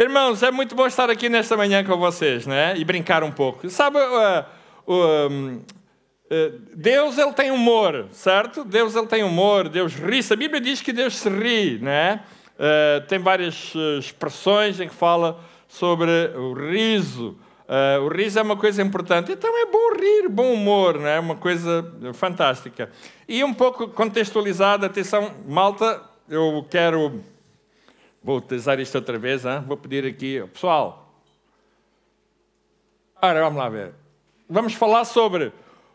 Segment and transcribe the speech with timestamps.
[0.00, 2.72] Irmãos, é muito bom estar aqui nesta manhã com vocês, né?
[2.76, 3.68] E brincar um pouco.
[3.68, 4.44] Sabe, uh,
[4.86, 5.64] uh,
[6.72, 8.64] Deus ele tem humor, certo?
[8.64, 10.20] Deus ele tem humor, Deus ri.
[10.30, 12.20] A Bíblia diz que Deus se ri, né?
[12.54, 17.36] Uh, tem várias expressões em que fala sobre o riso.
[17.66, 19.32] Uh, o riso é uma coisa importante.
[19.32, 21.16] Então é bom rir, bom humor, né?
[21.16, 22.88] é uma coisa fantástica.
[23.28, 27.20] E um pouco contextualizada, atenção, malta, eu quero
[28.28, 29.64] Vou utilizar isto outra vez, hein?
[29.66, 31.18] vou pedir aqui, pessoal.
[33.22, 33.94] Ora, vamos lá ver.
[34.46, 35.50] Vamos falar sobre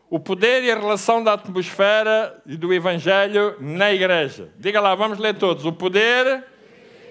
[0.10, 4.50] o poder e a relação da atmosfera e do Evangelho na igreja.
[4.58, 5.64] Diga lá, vamos ler todos.
[5.64, 6.44] O poder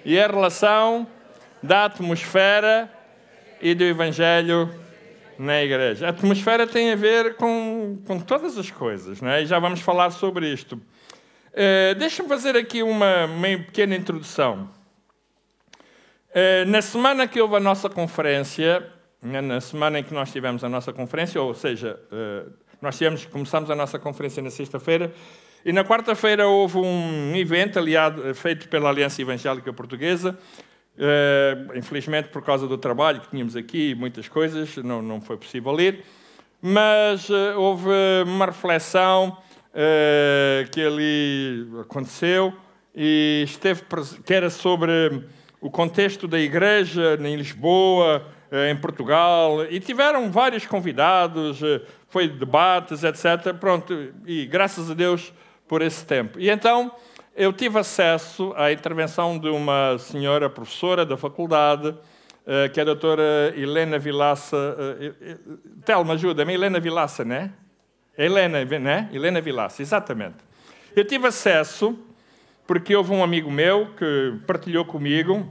[0.03, 1.07] e a relação
[1.63, 2.91] da atmosfera
[3.61, 4.69] e do Evangelho
[5.39, 6.07] na igreja.
[6.07, 9.43] A atmosfera tem a ver com, com todas as coisas, não é?
[9.43, 10.73] e já vamos falar sobre isto.
[10.73, 14.82] Uh, Deixa-me fazer aqui uma, uma pequena introdução.
[16.35, 18.83] Eh, na semana que houve a nossa conferência,
[19.21, 22.45] né, na semana em que nós tivemos a nossa conferência, ou seja, eh,
[22.81, 25.13] nós tivemos, começamos a nossa conferência na sexta-feira,
[25.63, 30.37] e na quarta-feira houve um evento aliado, feito pela Aliança Evangélica Portuguesa.
[30.95, 35.79] Uh, infelizmente, por causa do trabalho que tínhamos aqui, muitas coisas, não, não foi possível
[35.79, 36.03] ir.
[36.61, 37.89] Mas uh, houve
[38.25, 39.37] uma reflexão
[40.71, 42.53] que ali aconteceu
[42.93, 43.81] e esteve
[44.23, 45.25] que era sobre
[45.63, 52.27] o contexto da igreja em Lisboa, eh, em Portugal, e tiveram vários convidados, eh, foi
[52.27, 53.53] debates, etc.
[53.57, 55.31] Pronto, e graças a Deus
[55.65, 56.37] por esse tempo.
[56.37, 56.91] E então
[57.33, 61.95] eu tive acesso à intervenção de uma senhora professora da faculdade,
[62.45, 64.57] eh, que é a doutora Helena Vilaça.
[65.85, 67.53] Telma, ajuda-me, Helena Vilaça, né?
[68.17, 69.09] Helena, né?
[69.13, 70.39] Helena Vilaça, exatamente.
[70.93, 71.97] Eu tive acesso
[72.65, 75.47] porque houve um amigo meu que partilhou comigo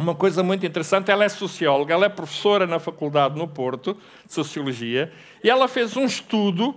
[0.00, 1.10] uma coisa muito interessante.
[1.10, 5.96] Ela é socióloga, ela é professora na faculdade no Porto de Sociologia e ela fez
[5.96, 6.70] um estudo.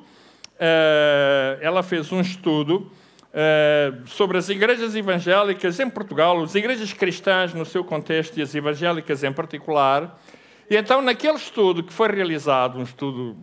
[0.53, 2.91] Uh, ela fez um estudo
[3.33, 8.53] uh, sobre as igrejas evangélicas em Portugal, as igrejas cristãs no seu contexto e as
[8.53, 10.19] evangélicas em particular.
[10.69, 13.35] E então, naquele estudo que foi realizado, um estudo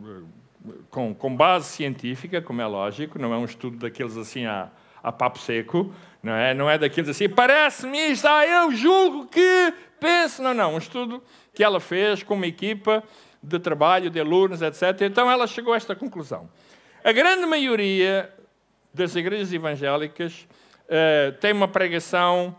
[0.66, 4.70] eh, com, com base científica, como é lógico, não é um estudo daqueles assim a,
[5.02, 9.72] a papo seco, não é, não é daqueles assim, parece-me isto, ah, eu julgo que
[10.00, 10.42] penso.
[10.42, 11.22] Não, não, um estudo
[11.54, 13.02] que ela fez com uma equipa
[13.42, 15.02] de trabalho, de alunos, etc.
[15.02, 16.48] Então ela chegou a esta conclusão.
[17.04, 18.30] A grande maioria
[18.92, 20.46] das igrejas evangélicas
[20.84, 22.54] uh, tem uma pregação,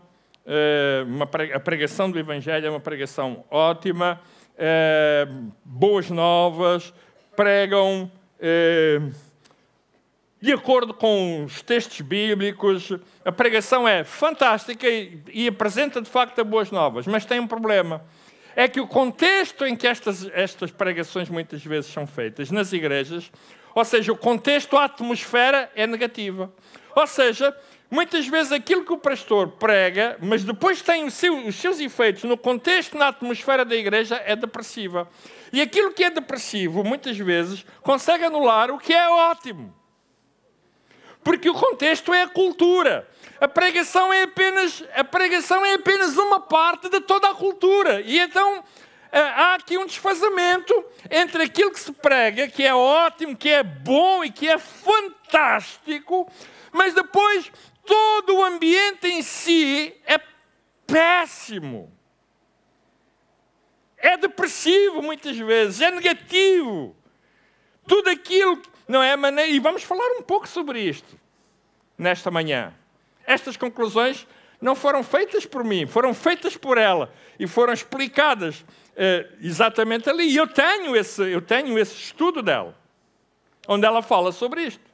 [0.46, 4.20] uh, uma a pregação do Evangelho é uma pregação ótima,
[4.54, 6.92] uh, boas novas,
[7.36, 8.10] pregam
[10.42, 12.92] de acordo com os textos bíblicos,
[13.24, 18.04] a pregação é fantástica e, e, apresenta de facto boas novas, mas tem um problema.
[18.56, 23.30] É que o contexto em que estas, estas pregações muitas vezes são feitas nas igrejas,
[23.72, 26.52] ou seja, o contexto, a atmosfera é negativa.
[26.96, 27.56] Ou seja,
[27.88, 32.36] muitas vezes aquilo que o pastor prega, mas depois tem seu, os seus efeitos no
[32.36, 35.08] contexto, na atmosfera da igreja, é depressiva.
[35.52, 39.72] E aquilo que é depressivo, muitas vezes, consegue anular o que é ótimo.
[41.22, 43.08] Porque o contexto é a cultura.
[43.40, 48.00] A pregação é apenas, a pregação é apenas uma parte de toda a cultura.
[48.00, 48.62] E então
[49.10, 50.72] eh, há aqui um desfazamento
[51.10, 56.30] entre aquilo que se prega, que é ótimo, que é bom e que é fantástico,
[56.72, 57.50] mas depois
[57.84, 60.18] todo o ambiente em si é
[60.86, 61.92] péssimo.
[63.98, 66.96] É depressivo muitas vezes, é negativo.
[67.86, 69.14] Tudo aquilo não é.
[69.48, 71.18] E vamos falar um pouco sobre isto
[71.96, 72.74] nesta manhã.
[73.26, 74.26] Estas conclusões
[74.60, 78.64] não foram feitas por mim, foram feitas por ela e foram explicadas
[78.96, 80.24] eh, exatamente ali.
[80.24, 82.76] E eu tenho, esse, eu tenho esse estudo dela,
[83.66, 84.92] onde ela fala sobre isto.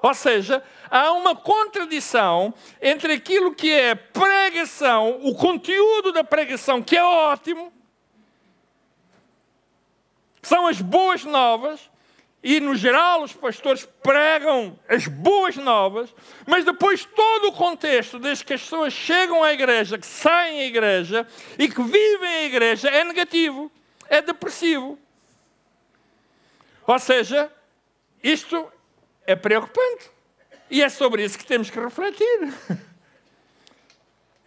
[0.00, 6.94] Ou seja, há uma contradição entre aquilo que é pregação, o conteúdo da pregação, que
[6.94, 7.72] é ótimo,
[10.42, 11.90] são as boas novas,
[12.44, 16.14] e, no geral, os pastores pregam as boas novas,
[16.46, 20.64] mas depois todo o contexto, desde que as pessoas chegam à igreja, que saem da
[20.64, 21.26] igreja
[21.58, 23.72] e que vivem a igreja, é negativo,
[24.10, 24.98] é depressivo.
[26.86, 27.50] Ou seja,
[28.22, 28.70] isto
[29.26, 30.10] é preocupante.
[30.70, 32.54] E é sobre isso que temos que refletir.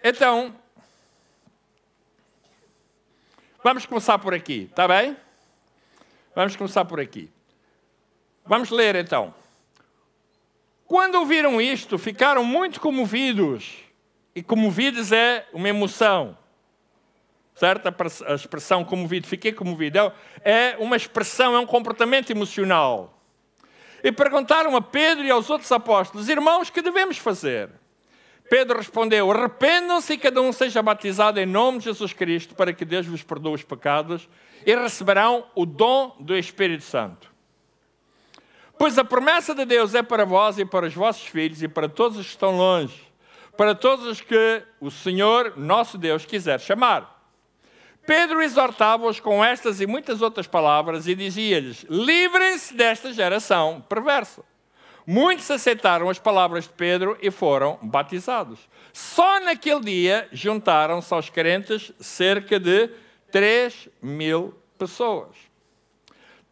[0.04, 0.56] Então,
[3.62, 5.18] vamos começar por aqui, está bem?
[6.34, 7.30] Vamos começar por aqui.
[8.48, 9.34] Vamos ler então.
[10.86, 13.78] Quando ouviram isto, ficaram muito comovidos.
[14.34, 16.38] E comovidos é uma emoção.
[17.56, 17.88] certo?
[18.26, 20.14] A expressão comovido, fiquei comovido,
[20.46, 23.20] é uma expressão, é um comportamento emocional.
[24.04, 27.70] E perguntaram a Pedro e aos outros apóstolos, irmãos, que devemos fazer?
[28.50, 32.86] Pedro respondeu: Arrependam-se e cada um seja batizado em nome de Jesus Cristo, para que
[32.86, 34.30] Deus vos perdoe os pecados
[34.66, 37.37] e receberão o dom do Espírito Santo.
[38.78, 41.90] Pois a promessa de Deus é para vós e para os vossos filhos e para
[41.90, 43.02] todos os que estão longe,
[43.58, 47.18] para todos os que o Senhor, nosso Deus, quiser chamar.
[48.06, 54.44] Pedro exortava-os com estas e muitas outras palavras e dizia-lhes: Livrem-se desta geração perversa.
[55.06, 58.60] Muitos aceitaram as palavras de Pedro e foram batizados.
[58.94, 62.90] Só naquele dia juntaram-se aos crentes cerca de
[63.32, 65.47] 3 mil pessoas.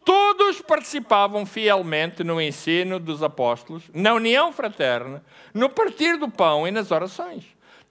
[0.06, 5.22] Todos participavam fielmente no ensino dos apóstolos, na união fraterna,
[5.52, 7.44] no partir do pão e nas orações.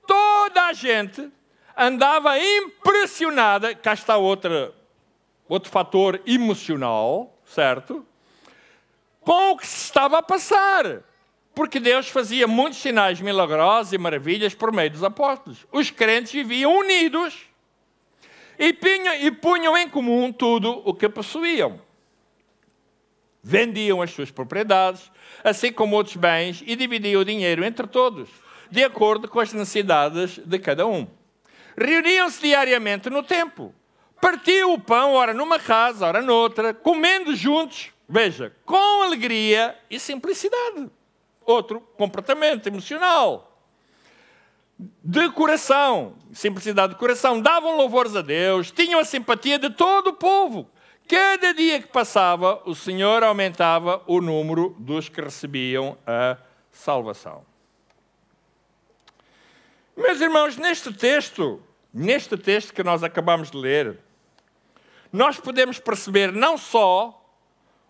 [0.08, 1.30] Toda a gente
[1.78, 3.76] andava impressionada.
[3.76, 4.74] Cá está outra,
[5.48, 8.04] outro fator emocional, certo?
[9.26, 11.04] com o que se estava a passar.
[11.54, 15.66] Porque Deus fazia muitos sinais milagrosos e maravilhas por meio dos apóstolos.
[15.72, 17.50] Os crentes viviam unidos
[18.60, 21.82] e punham, e punham em comum tudo o que possuíam.
[23.48, 25.12] Vendiam as suas propriedades,
[25.44, 28.28] assim como outros bens, e dividiam o dinheiro entre todos,
[28.72, 31.08] de acordo com as necessidades de cada um.
[31.78, 33.72] Reuniam-se diariamente no templo,
[34.20, 40.90] partiam o pão, ora numa casa, ora noutra, comendo juntos Veja, com alegria e simplicidade.
[41.44, 43.52] Outro comportamento emocional.
[45.04, 50.14] De coração, simplicidade de coração, davam louvores a Deus, tinham a simpatia de todo o
[50.14, 50.70] povo.
[51.08, 56.36] Cada dia que passava, o Senhor aumentava o número dos que recebiam a
[56.72, 57.46] salvação.
[59.96, 61.62] Meus irmãos, neste texto,
[61.94, 64.00] neste texto que nós acabamos de ler,
[65.14, 67.22] nós podemos perceber não só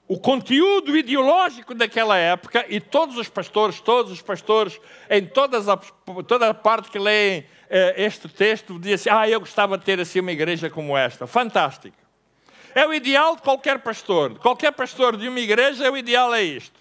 [0.07, 4.79] o conteúdo ideológico daquela época e todos os pastores, todos os pastores,
[5.09, 5.77] em todas a,
[6.27, 9.99] toda a parte que leem eh, este texto, dizem assim, ah, eu gostava de ter
[9.99, 11.25] assim uma igreja como esta.
[11.25, 12.04] Fantástico.
[12.75, 14.37] É o ideal de qualquer pastor.
[14.39, 16.77] Qualquer pastor de uma igreja, o ideal é isto.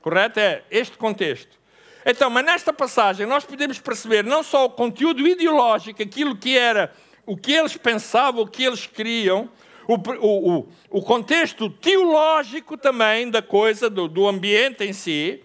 [0.00, 0.38] Correto?
[0.38, 1.58] É este contexto.
[2.06, 6.92] Então, mas nesta passagem nós podemos perceber não só o conteúdo ideológico, aquilo que era,
[7.26, 9.50] o que eles pensavam, o que eles queriam,
[9.88, 15.42] o, o, o contexto teológico também da coisa, do, do ambiente em si,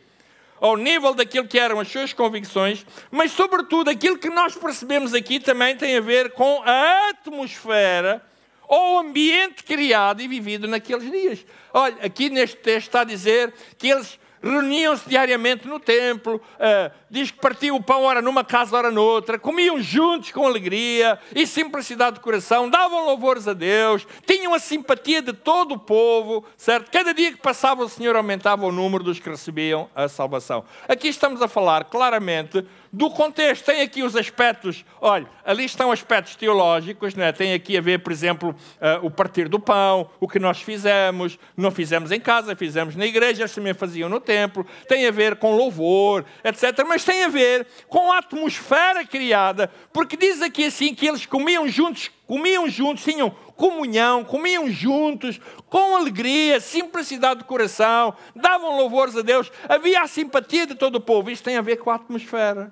[0.61, 5.39] ao nível daquilo que eram as suas convicções, mas, sobretudo, aquilo que nós percebemos aqui
[5.39, 8.28] também tem a ver com a atmosfera
[8.69, 11.45] o ambiente criado e vivido naqueles dias.
[11.73, 17.31] Olha, aqui neste texto está a dizer que eles reuniam-se diariamente no templo, uh, diz
[17.31, 22.17] que partiam o pão ora numa casa, ora noutra, comiam juntos com alegria e simplicidade
[22.17, 26.91] de coração, davam louvores a Deus, tinham a simpatia de todo o povo, certo?
[26.91, 30.63] Cada dia que passava o Senhor aumentava o número dos que recebiam a salvação.
[30.87, 33.65] Aqui estamos a falar claramente do contexto.
[33.65, 37.31] Tem aqui os aspectos, olha, ali estão aspectos teológicos, né?
[37.31, 41.37] tem aqui a ver, por exemplo, uh, o partir do pão, o que nós fizemos,
[41.55, 45.35] não fizemos em casa, fizemos na igreja, eles também faziam no templo, tem a ver
[45.35, 46.83] com louvor, etc.
[46.87, 51.67] Mas tem a ver com a atmosfera criada, porque diz aqui assim que eles comiam
[51.67, 55.39] juntos, comiam juntos, tinham comunhão, comiam juntos,
[55.69, 61.01] com alegria, simplicidade de coração, davam louvores a Deus, havia a simpatia de todo o
[61.01, 61.29] povo.
[61.29, 62.71] Isto tem a ver com a atmosfera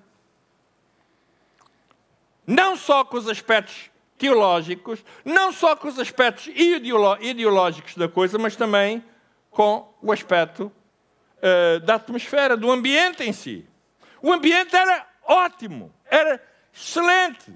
[2.48, 8.56] não só com os aspectos teológicos, não só com os aspectos ideológicos da coisa, mas
[8.56, 9.04] também
[9.52, 10.72] com o aspecto
[11.38, 13.66] uh, da atmosfera, do ambiente em si.
[14.28, 16.44] O ambiente era ótimo, era
[16.74, 17.50] excelente.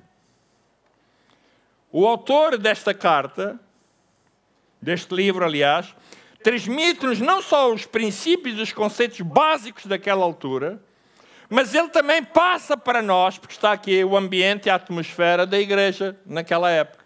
[1.91, 3.59] O autor desta carta,
[4.81, 5.93] deste livro, aliás,
[6.41, 10.81] transmite-nos não só os princípios e os conceitos básicos daquela altura,
[11.49, 15.59] mas ele também passa para nós, porque está aqui o ambiente e a atmosfera da
[15.59, 17.03] igreja naquela época.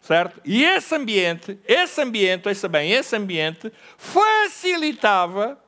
[0.00, 0.40] Certo?
[0.42, 5.62] E esse ambiente, esse ambiente, ouça bem, esse ambiente facilitava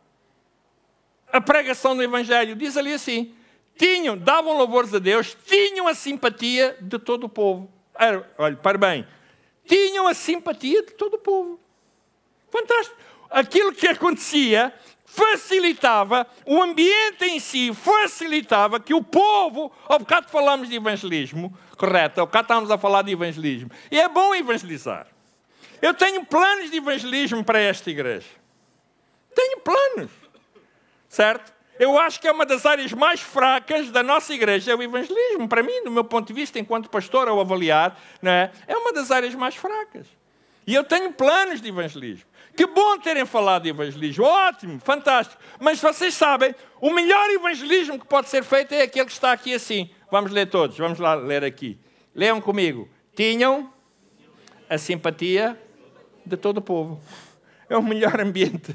[1.33, 2.55] a pregação do Evangelho.
[2.55, 3.35] Diz ali assim:
[3.77, 7.73] tinham, davam louvores a Deus, tinham a simpatia de todo o povo.
[7.99, 9.07] Era, olha, para bem,
[9.67, 11.59] tinham a simpatia de todo o povo.
[12.51, 12.97] Fantástico.
[13.31, 14.75] Aquilo que acontecia
[15.07, 22.21] facilitava, o ambiente em si facilitava que o povo, ao bocado falamos de evangelismo, correto,
[22.21, 25.07] ao bocado estávamos a falar de evangelismo, e é bom evangelizar.
[25.83, 28.29] Eu tenho planos de evangelismo para esta igreja.
[29.35, 30.11] Tenho planos,
[31.13, 31.53] certo?
[31.79, 35.47] Eu acho que é uma das áreas mais fracas da nossa igreja, é o evangelismo.
[35.47, 38.51] Para mim, do meu ponto de vista, enquanto pastor, ao avaliar, não é?
[38.67, 40.07] é uma das áreas mais fracas.
[40.67, 42.25] E eu tenho planos de evangelismo.
[42.57, 45.41] Que bom terem falado de evangelismo, ótimo, fantástico.
[45.61, 49.53] Mas vocês sabem, o melhor evangelismo que pode ser feito é aquele que está aqui
[49.53, 49.91] assim.
[50.11, 51.79] Vamos ler todos, vamos lá ler aqui.
[52.15, 52.89] Leiam comigo.
[53.15, 53.71] Tinham
[54.69, 55.61] a simpatia
[56.25, 57.01] de todo o povo.
[57.69, 58.75] É o melhor ambiente.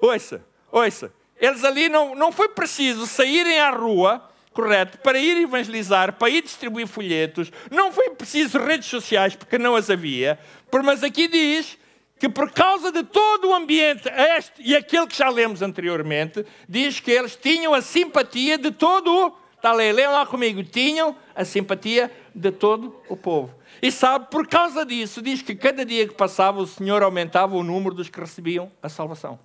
[0.00, 1.12] Ouça, ouça.
[1.40, 4.22] Eles ali não, não foi preciso saírem à rua,
[4.52, 7.50] correto, para ir evangelizar, para ir distribuir folhetos.
[7.70, 10.38] Não foi preciso redes sociais, porque não as havia.
[10.82, 11.76] Mas aqui diz
[12.18, 17.00] que por causa de todo o ambiente, este e aquele que já lemos anteriormente, diz
[17.00, 19.44] que eles tinham a simpatia de todo o.
[19.56, 20.62] Está a ler, leiam lá comigo.
[20.62, 23.54] Tinham a simpatia de todo o povo.
[23.82, 27.62] E sabe, por causa disso, diz que cada dia que passava, o Senhor aumentava o
[27.62, 29.38] número dos que recebiam a salvação.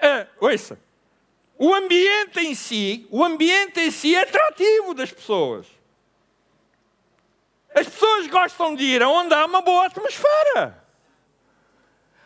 [0.00, 0.78] É, ouça,
[1.58, 5.66] o ambiente em si, o ambiente em si é atrativo das pessoas.
[7.74, 10.82] As pessoas gostam de ir aonde há uma boa atmosfera.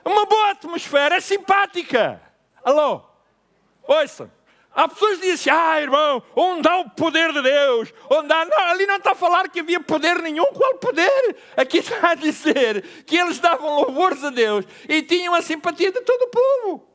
[0.04, 2.22] Uma boa atmosfera é simpática.
[2.62, 3.02] Alô?
[3.82, 4.30] Ouça.
[4.72, 7.92] Há pessoas que dizem, ah, irmão, onde há o poder de Deus?
[8.10, 8.44] Onde há...
[8.44, 10.46] Não, ali não está a falar que havia poder nenhum.
[10.46, 11.36] Qual poder?
[11.56, 16.00] Aqui está a dizer que eles davam louvores a Deus e tinham a simpatia de
[16.00, 16.93] todo o povo.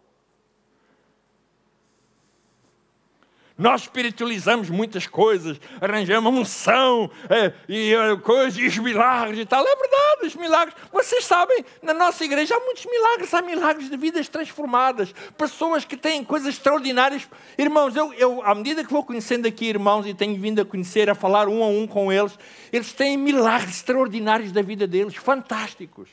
[3.59, 9.67] Nós espiritualizamos muitas coisas, arranjamos unção é, e é, coisas, e os milagres e tal.
[9.67, 10.73] É verdade, os milagres.
[10.93, 15.97] Vocês sabem, na nossa igreja há muitos milagres, há milagres de vidas transformadas, pessoas que
[15.97, 17.27] têm coisas extraordinárias.
[17.57, 21.09] Irmãos, eu, eu à medida que vou conhecendo aqui irmãos e tenho vindo a conhecer,
[21.09, 22.39] a falar um a um com eles,
[22.71, 26.07] eles têm milagres extraordinários da vida deles, fantásticos.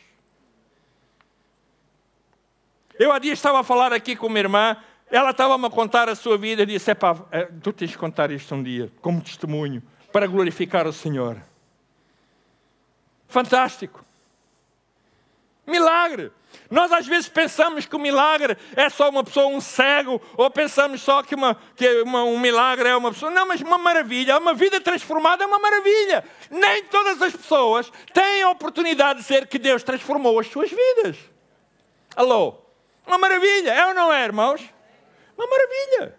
[2.98, 4.76] Eu há dia estava a falar aqui com uma irmã
[5.10, 8.30] ela estava-me a contar a sua vida e disse: Epá, é, tu tens de contar
[8.30, 9.82] isto um dia, como testemunho,
[10.12, 11.36] para glorificar o Senhor.
[13.28, 14.04] Fantástico.
[15.66, 16.32] Milagre.
[16.70, 21.02] Nós às vezes pensamos que o milagre é só uma pessoa, um cego, ou pensamos
[21.02, 23.30] só que, uma, que uma, um milagre é uma pessoa.
[23.30, 26.24] Não, mas uma maravilha, uma vida transformada é uma maravilha.
[26.50, 31.16] Nem todas as pessoas têm a oportunidade de dizer que Deus transformou as suas vidas.
[32.14, 32.54] Alô?
[33.06, 34.75] Uma maravilha, é ou não é, irmãos?
[35.36, 36.18] Uma maravilha.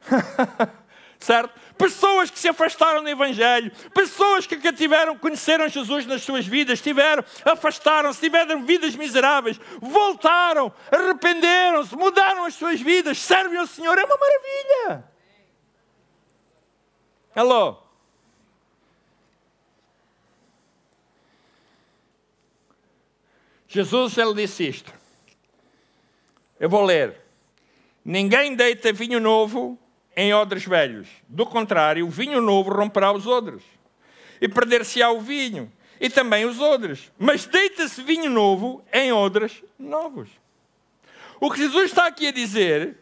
[1.18, 1.52] certo?
[1.76, 7.24] Pessoas que se afastaram do Evangelho, pessoas que tiveram, conheceram Jesus nas suas vidas, tiveram,
[7.44, 14.16] afastaram-se, tiveram vidas miseráveis, voltaram, arrependeram-se, mudaram as suas vidas, servem ao Senhor, é uma
[14.16, 15.04] maravilha.
[17.34, 17.76] Alô?
[23.68, 24.92] Jesus, ele disse isto.
[26.58, 27.27] Eu vou ler.
[28.08, 29.78] Ninguém deita vinho novo
[30.16, 31.06] em odres velhos.
[31.28, 33.62] Do contrário, o vinho novo romperá os odres.
[34.40, 37.12] E perder-se-á o vinho, e também os odres.
[37.18, 40.30] Mas deita-se vinho novo em odres novos.
[41.38, 42.96] O que Jesus está aqui a dizer,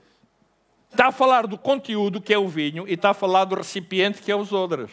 [0.91, 4.21] está a falar do conteúdo que é o vinho e está a falar do recipiente
[4.21, 4.91] que é os odres.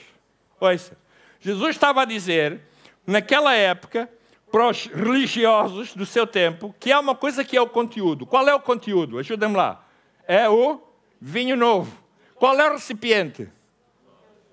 [0.60, 0.96] Ouça,
[1.40, 2.62] Jesus estava a dizer,
[3.08, 4.08] naquela época,
[4.52, 8.28] para os religiosos do seu tempo, que há uma coisa que é o conteúdo.
[8.28, 9.18] Qual é o conteúdo?
[9.18, 9.83] Ajuda-me lá
[10.28, 10.82] é o
[11.20, 11.96] vinho novo.
[12.36, 13.50] Qual é o recipiente?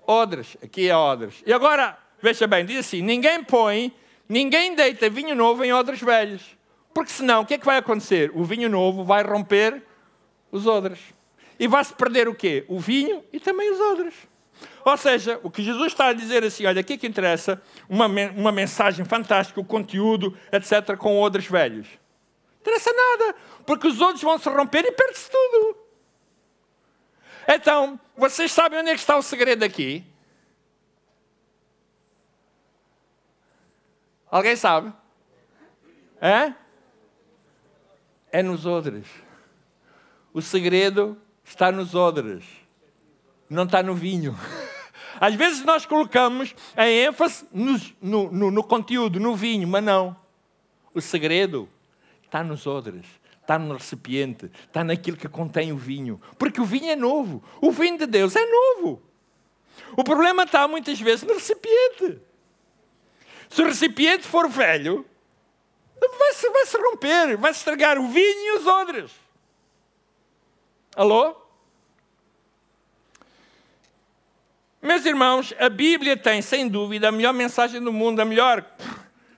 [0.05, 0.57] Odres.
[0.63, 1.43] Aqui é odres.
[1.45, 3.93] E agora, veja bem, diz assim: ninguém põe,
[4.27, 6.57] ninguém deita vinho novo em odres velhos.
[6.93, 8.31] Porque senão, o que é que vai acontecer?
[8.33, 9.81] O vinho novo vai romper
[10.51, 10.99] os odres.
[11.59, 12.65] E vai-se perder o quê?
[12.67, 14.15] O vinho e também os odres.
[14.83, 18.51] Ou seja, o que Jesus está a dizer assim, olha, aqui que interessa, uma, uma
[18.51, 21.87] mensagem fantástica, o conteúdo, etc., com odres velhos.
[22.61, 25.77] Interessa nada, porque os outros vão se romper e perde-se tudo.
[27.47, 30.05] Então, vocês sabem onde é que está o segredo aqui?
[34.29, 34.93] Alguém sabe?
[36.21, 36.53] É?
[38.31, 39.07] É nos odres.
[40.31, 42.45] O segredo está nos odres,
[43.49, 44.37] não está no vinho.
[45.19, 50.15] Às vezes nós colocamos a ênfase no, no, no, no conteúdo, no vinho, mas não.
[50.93, 51.67] O segredo
[52.31, 53.05] está nos odres
[53.51, 56.21] está no recipiente, está naquilo que contém o vinho.
[56.37, 57.43] Porque o vinho é novo.
[57.59, 59.01] O vinho de Deus é novo.
[59.97, 62.21] O problema está muitas vezes no recipiente.
[63.49, 65.05] Se o recipiente for velho,
[65.99, 69.11] vai-se vai -se romper, vai-se estragar o vinho e os odres.
[70.95, 71.35] Alô?
[74.81, 78.65] Meus irmãos, a Bíblia tem, sem dúvida, a melhor mensagem do mundo, a melhor,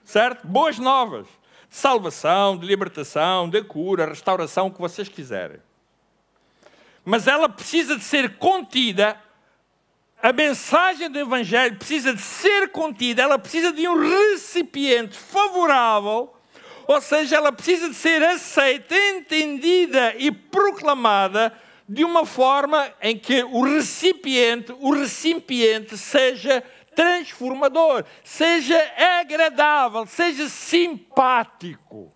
[0.05, 0.45] certo?
[0.47, 1.27] Boas novas
[1.73, 5.57] salvação, de libertação, de cura, restauração, o que vocês quiserem.
[7.03, 9.19] Mas ela precisa de ser contida,
[10.21, 16.31] a mensagem do Evangelho precisa de ser contida, ela precisa de um recipiente favorável,
[16.87, 21.51] ou seja, ela precisa de ser aceita, entendida e proclamada
[21.89, 26.63] de uma forma em que o recipiente, o recipiente seja
[26.95, 28.79] transformador, seja
[29.19, 32.11] agradável, seja simpático.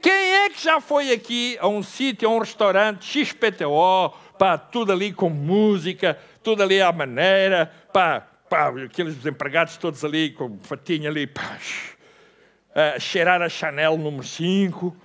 [0.00, 4.92] Quem é que já foi aqui a um sítio, a um restaurante XPTO, pá, tudo
[4.92, 11.10] ali com música, tudo ali à maneira, pá, pá, aqueles empregados todos ali com fatinha
[11.10, 11.58] ali, pá,
[12.74, 14.96] a cheirar a Chanel número 5,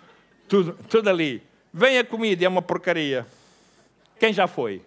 [0.48, 1.44] tudo, tudo ali.
[1.74, 3.26] Vem a comida, é uma porcaria.
[4.18, 4.82] Quem já foi?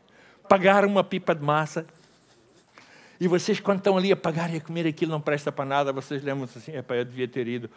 [0.48, 1.86] Pagar uma pipa de massa,
[3.20, 5.92] e vocês, quando estão ali a pagar e a comer aquilo, não presta para nada,
[5.92, 7.70] vocês lembram-se assim: eu devia ter ido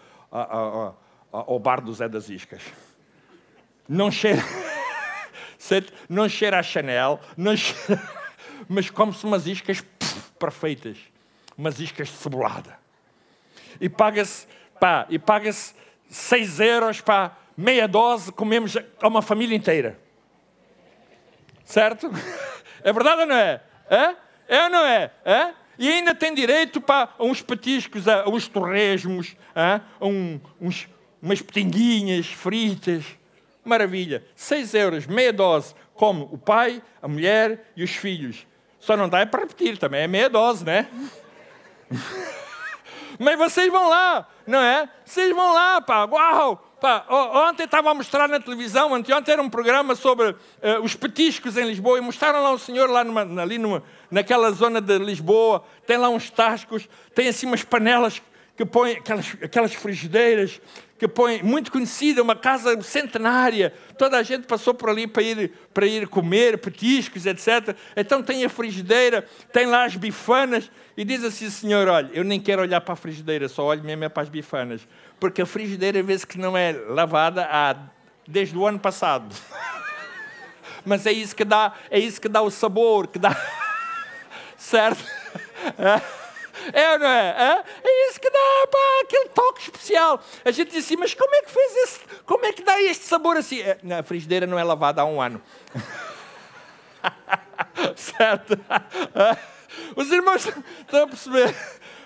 [1.32, 2.62] ao bar do Zé das Iscas.
[3.90, 4.44] Não cheira,
[6.08, 8.02] não cheira a Chanel, não cheira,
[8.70, 9.84] mas come-se umas iscas
[10.38, 10.98] perfeitas,
[11.58, 12.78] umas iscas de cebolada.
[13.80, 14.48] E paga-se,
[14.80, 15.74] pá, e paga-se
[16.08, 20.00] 6 euros, para meia dose, comemos a uma família inteira.
[21.66, 22.10] Certo?
[22.84, 23.62] É verdade ou não é?
[23.88, 24.16] É?
[24.52, 25.10] É ou não é?
[25.24, 25.54] é?
[25.80, 30.90] E ainda tem direito para uns petiscos, a, uns torresmos, a, um, uns,
[31.22, 33.06] umas petinguinhas fritas.
[33.64, 34.26] Maravilha.
[34.36, 35.74] 6 euros, meia dose.
[35.94, 38.46] Como o pai, a mulher e os filhos.
[38.78, 40.90] Só não dá é para repetir, também é meia dose, né?
[43.18, 44.90] Mas vocês vão lá, não é?
[45.06, 46.04] Vocês vão lá, pá.
[46.04, 46.71] Uau!
[46.82, 47.06] Pá,
[47.48, 50.36] ontem estava a mostrar na televisão, anteontem era um programa sobre uh,
[50.82, 54.82] os petiscos em Lisboa e mostraram lá um senhor lá numa, ali numa, naquela zona
[54.82, 58.20] de Lisboa, tem lá uns tascos, tem assim umas panelas
[58.58, 60.60] que põem, aquelas, aquelas frigideiras
[60.98, 65.52] que põem, muito conhecida, uma casa centenária, toda a gente passou por ali para ir,
[65.74, 67.76] para ir comer petiscos, etc.
[67.96, 72.40] Então tem a frigideira, tem lá as bifanas, e diz assim, senhor, olha, eu nem
[72.40, 74.82] quero olhar para a frigideira, só olho mesmo é para as bifanas
[75.22, 77.76] porque a frigideira, vê-se que não é lavada há,
[78.28, 79.34] desde o ano passado.
[80.84, 83.38] Mas é isso que dá, é isso que dá o sabor, que dá.
[84.58, 85.06] certo?
[86.74, 87.30] É ou não é?
[87.30, 87.64] é?
[87.84, 90.24] É isso que dá pá, aquele toque especial.
[90.46, 93.04] A gente diz assim, mas como é que fez esse, como é que dá este
[93.06, 93.62] sabor assim?
[93.62, 95.42] É, a frigideira não é lavada há um ano.
[97.96, 98.60] certo?
[99.96, 101.56] Os irmãos estão a perceber?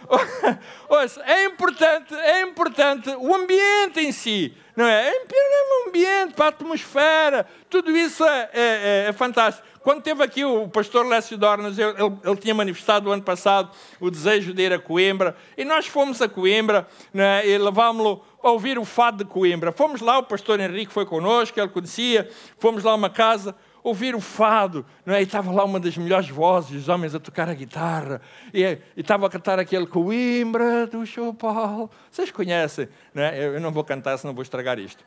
[0.89, 5.09] Ouça, é importante, é importante o ambiente em si, não é?
[5.09, 9.65] É o ambiente, para a atmosfera, tudo isso é, é, é, é fantástico.
[9.85, 14.09] Quando teve aqui o pastor Lécio Dornas, ele, ele, tinha manifestado o ano passado o
[14.09, 17.47] desejo de ir a Coimbra, e nós fomos a Coimbra é?
[17.47, 19.71] e levámos-lo a ouvir o fado de Coimbra.
[19.71, 23.55] Fomos lá, o pastor Henrique foi connosco, ele conhecia, fomos lá a uma casa,
[23.85, 25.21] ouvir o fado, não é?
[25.21, 28.19] E estava lá uma das melhores vozes, os homens a tocar a guitarra,
[28.51, 31.91] e, estava a cantar aquele Coimbra do Chopal.
[32.09, 33.45] Vocês conhecem, não é?
[33.45, 35.05] Eu, não vou cantar, senão vou estragar isto.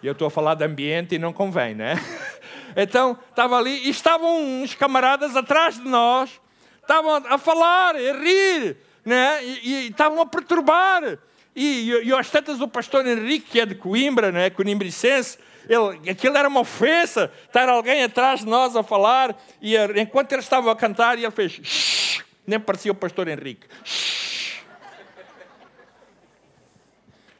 [0.00, 1.96] E eu estou a falar de ambiente e não convém, não é?
[2.76, 6.40] Então, estava ali, e estavam uns camaradas atrás de nós,
[6.80, 9.44] estavam a falar, a rir, né?
[9.44, 11.18] e, estavam a perturbar.
[11.54, 14.50] E, e, e aos tantas o pastor Henrique, que é de Coimbra, né?
[14.50, 20.32] coimbricense, ele, aquilo era uma ofensa, estar alguém atrás de nós a falar, e enquanto
[20.32, 22.24] ele estava a cantar, ele fez Shh!
[22.46, 23.66] nem parecia o pastor Henrique.
[23.84, 24.62] Shh!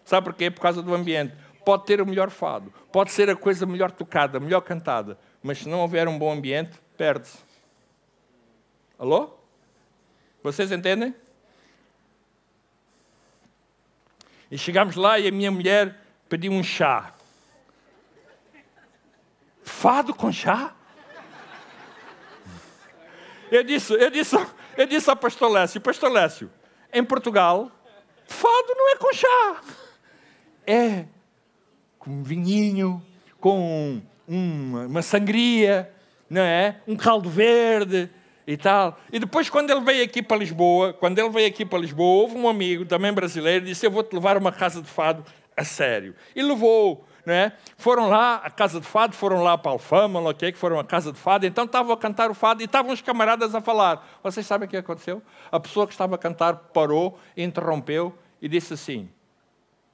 [0.04, 0.50] Sabe porquê?
[0.50, 1.34] Por causa do ambiente.
[1.64, 5.68] Pode ter o melhor fado, pode ser a coisa melhor tocada, melhor cantada, mas se
[5.68, 7.38] não houver um bom ambiente, perde-se.
[8.98, 9.30] Alô?
[10.42, 11.14] Vocês entendem?
[14.50, 17.13] E chegamos lá e a minha mulher pediu um chá.
[19.64, 20.74] Fado com chá?
[23.50, 24.36] Eu disse, eu disse,
[24.76, 26.50] eu disse ao pastor Lécio, pastor Lécio,
[26.92, 27.70] em Portugal,
[28.26, 29.62] fado não é com chá.
[30.66, 31.04] É
[31.98, 33.02] com vinhinho,
[33.40, 35.90] com uma, sangria,
[36.28, 36.76] não é?
[36.86, 38.10] Um caldo verde
[38.46, 38.98] e tal.
[39.10, 42.36] E depois, quando ele veio aqui para Lisboa, quando ele veio aqui para Lisboa, houve
[42.36, 45.24] um amigo, também brasileiro, disse: Eu vou-te levar uma casa de fado
[45.56, 46.14] a sério.
[46.36, 47.52] E levou né?
[47.76, 51.12] Foram lá à casa de fado, foram lá para Alfama, lá que foram à casa
[51.12, 54.06] de fado, então estavam a cantar o fado e estavam os camaradas a falar.
[54.22, 55.22] Vocês sabem o que aconteceu?
[55.50, 59.08] A pessoa que estava a cantar parou, interrompeu e disse assim: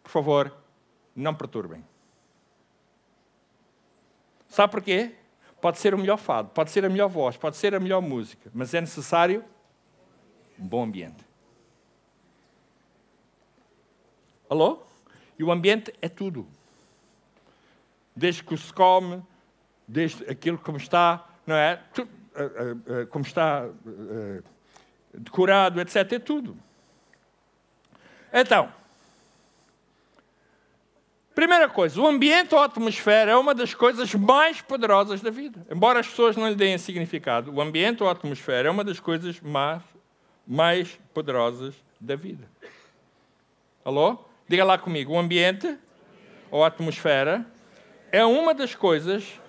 [0.03, 0.53] Por favor,
[1.14, 1.85] não perturbem.
[4.49, 5.14] Sabe porquê?
[5.61, 8.51] Pode ser o melhor fado, pode ser a melhor voz, pode ser a melhor música,
[8.53, 9.45] mas é necessário
[10.59, 11.25] um bom ambiente.
[14.49, 14.83] Alô?
[15.38, 16.47] E o ambiente é tudo.
[18.14, 19.23] Desde que se come,
[19.87, 21.83] desde aquilo como está, não é?
[21.96, 22.03] Eh,
[22.37, 23.68] eh, eh, como está
[25.12, 26.12] decorado, etc.
[26.12, 26.57] É tudo.
[28.33, 28.73] Então,
[31.35, 35.66] primeira coisa, o ambiente ou atmosfera é uma das coisas mais poderosas da vida.
[35.68, 39.40] Embora as pessoas não lhe deem significado, o ambiente ou atmosfera é uma das coisas
[39.40, 39.83] mais,
[40.46, 42.49] mais poderosas da vida.
[43.85, 44.18] Alô?
[44.49, 45.77] Diga lá comigo, o ambiente
[46.51, 47.44] ou a atmosfera
[48.12, 49.40] é uma das coisas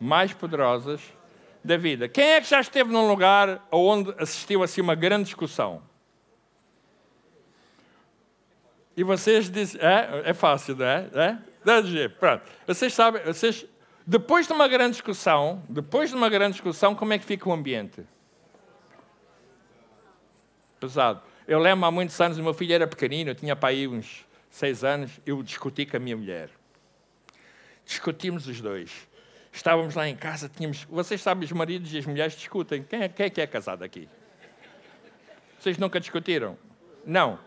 [0.00, 1.00] mais poderosas
[1.62, 2.08] da vida.
[2.08, 5.82] Quem é que já esteve num lugar onde assistiu assim uma grande discussão?
[8.96, 11.10] E vocês dizem, é, é fácil, não é?
[11.14, 12.08] é?
[12.08, 12.42] Pronto.
[12.66, 13.66] Vocês sabem, vocês,
[14.06, 17.52] depois de uma grande discussão, depois de uma grande discussão, como é que fica o
[17.52, 18.04] ambiente?
[20.78, 21.22] Pesado.
[21.48, 24.24] Eu lembro há muitos anos, o meu filho era pequenino, eu tinha para aí uns
[24.48, 26.50] seis anos, eu discuti com a minha mulher.
[27.84, 29.08] Discutimos os dois.
[29.52, 30.84] Estávamos lá em casa, tínhamos.
[30.84, 32.82] Vocês sabem, os maridos e as mulheres discutem.
[32.82, 34.08] Quem é, quem é que é casado aqui?
[35.60, 36.58] Vocês nunca discutiram?
[37.06, 37.38] Não.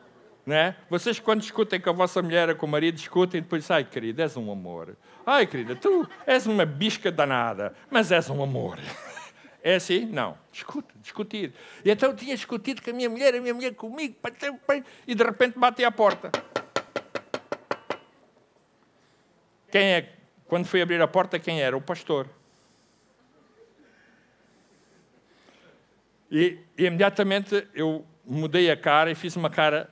[0.45, 0.77] Não é?
[0.89, 4.23] Vocês, quando discutem com a vossa mulher ou com o marido, discutem depois, ai querida,
[4.23, 4.95] és um amor.
[5.25, 8.79] Ai querida, tu és uma bisca danada, mas és um amor.
[9.63, 10.05] É assim?
[10.05, 10.37] Não.
[10.49, 11.53] Discute, discutir.
[11.83, 14.15] E então eu tinha discutido com a minha mulher, a minha mulher comigo,
[15.05, 16.31] e de repente bate à porta.
[19.69, 20.16] Quem é
[20.47, 21.75] quando fui abrir a porta, quem era?
[21.75, 22.27] O pastor.
[26.31, 29.89] E, e imediatamente eu mudei a cara e fiz uma cara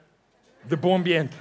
[0.63, 1.35] de bom ambiente.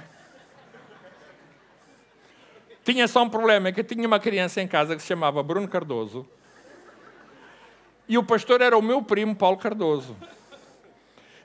[2.83, 5.41] Tinha só um problema, é que eu tinha uma criança em casa que se chamava
[5.41, 6.27] Bruno Cardoso.
[8.07, 10.15] E o pastor era o meu primo Paulo Cardoso.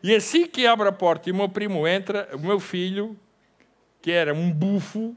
[0.03, 3.19] E assim que abre a porta e o meu primo entra, o meu filho,
[4.03, 5.17] que era um bufo,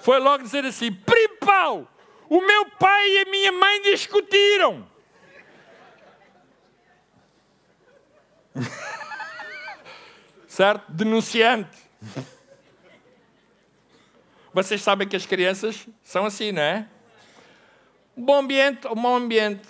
[0.00, 1.88] foi logo dizer assim: Primo Paulo,
[2.28, 4.88] o meu pai e a minha mãe discutiram.
[10.46, 10.90] certo?
[10.92, 11.78] Denunciante.
[14.52, 16.88] Vocês sabem que as crianças são assim, não é?
[18.16, 19.68] Um bom ambiente, um mau ambiente.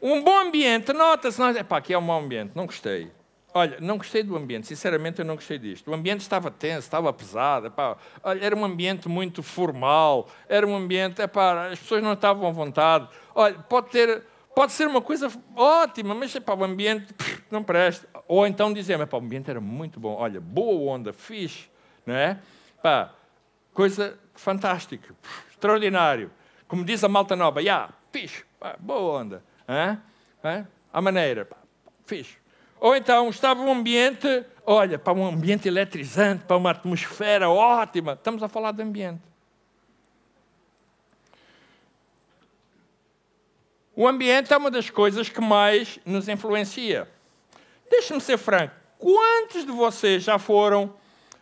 [0.00, 1.42] Um bom ambiente, nota-se.
[1.58, 3.10] Epá, aqui é um mau ambiente, não gostei.
[3.56, 5.88] Olha, não gostei do ambiente, sinceramente eu não gostei disto.
[5.88, 10.74] O ambiente estava tenso, estava pesado, epá, olha, era um ambiente muito formal, era um
[10.74, 13.08] ambiente, epá, as pessoas não estavam à vontade.
[13.32, 14.24] Olha, pode, ter,
[14.56, 18.08] pode ser uma coisa ótima, mas epá, o ambiente pff, não presta.
[18.26, 21.70] Ou então dizer, epá, o ambiente era muito bom, olha, boa onda, fixe,
[22.04, 22.40] não é?
[22.76, 23.14] Epá,
[23.72, 26.28] coisa fantástica, pff, extraordinário.
[26.66, 28.44] Como diz a malta nova, yeah, fixe,
[28.80, 29.44] boa onda.
[29.68, 29.96] É?
[30.42, 30.66] É?
[30.92, 31.48] A maneira,
[32.04, 32.42] fixe.
[32.84, 38.12] Ou então estava um ambiente, olha, para um ambiente eletrizante, para uma atmosfera ótima.
[38.12, 39.22] Estamos a falar de ambiente.
[43.96, 47.08] O ambiente é uma das coisas que mais nos influencia.
[47.90, 48.74] Deixe-me ser franco.
[48.98, 50.92] Quantos de vocês já foram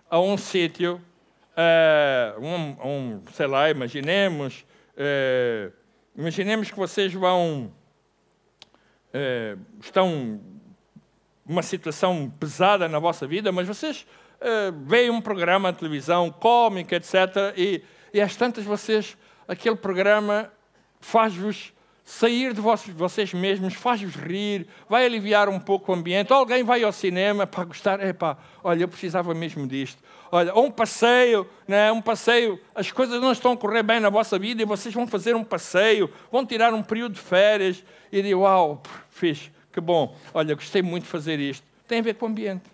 [0.08, 1.02] a um sítio,
[1.56, 5.72] uh, um, um, sei lá, imaginemos, uh,
[6.16, 7.72] imaginemos que vocês vão,
[9.12, 10.40] uh, estão
[11.46, 14.06] uma situação pesada na vossa vida, mas vocês
[14.40, 19.16] uh, veem um programa de televisão cómico, etc., e, e às tantas vocês,
[19.48, 20.50] aquele programa
[21.00, 21.72] faz-vos
[22.04, 26.32] sair de vocês mesmos, faz-vos rir, vai aliviar um pouco o ambiente.
[26.32, 30.02] Alguém vai ao cinema para gostar, epá, olha, eu precisava mesmo disto.
[30.30, 31.92] Olha, ou um passeio, né?
[31.92, 35.06] um passeio, as coisas não estão a correr bem na vossa vida e vocês vão
[35.06, 40.16] fazer um passeio, vão tirar um período de férias e dizer, uau, fixe que bom,
[40.34, 41.66] olha, gostei muito de fazer isto.
[41.88, 42.70] Tem a ver com o ambiente.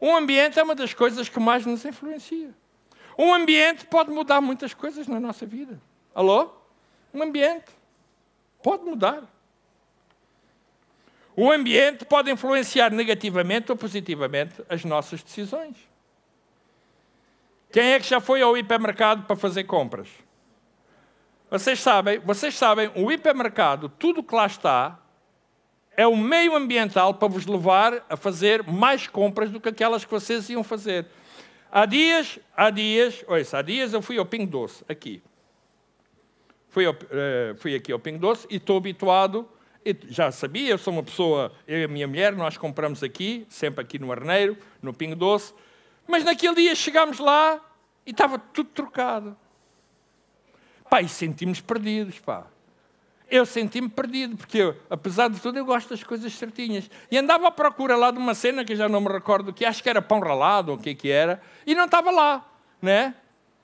[0.00, 2.50] Um ambiente é uma das coisas que mais nos influencia.
[3.18, 5.80] Um ambiente pode mudar muitas coisas na nossa vida.
[6.14, 6.50] Alô?
[7.12, 7.66] Um ambiente
[8.62, 9.24] pode mudar.
[11.34, 15.76] O ambiente pode influenciar negativamente ou positivamente as nossas decisões.
[17.72, 20.08] Quem é que já foi ao hipermercado para fazer compras?
[21.50, 24.98] Vocês sabem, vocês sabem, o hipermercado, tudo que lá está,
[25.98, 30.10] é o meio ambiental para vos levar a fazer mais compras do que aquelas que
[30.12, 31.06] vocês iam fazer.
[31.72, 35.20] Há dias, há dias, olha, há dias eu fui ao Pingo Doce, aqui.
[36.68, 39.48] Fui, ao, uh, fui aqui ao Pingo Doce e estou habituado,
[39.84, 43.44] e já sabia, eu sou uma pessoa, eu e a minha mulher, nós compramos aqui,
[43.48, 45.52] sempre aqui no Arneiro, no Pingo Doce,
[46.06, 47.60] mas naquele dia chegámos lá
[48.06, 49.36] e estava tudo trocado.
[50.88, 52.46] Pá, e sentimos perdidos, pá.
[53.30, 56.90] Eu senti-me perdido, porque eu, apesar de tudo, eu gosto das coisas certinhas.
[57.10, 59.82] E andava à procura lá de uma cena que já não me recordo que acho
[59.82, 62.46] que era pão ralado ou o que que era, e não estava lá,
[62.80, 63.14] né?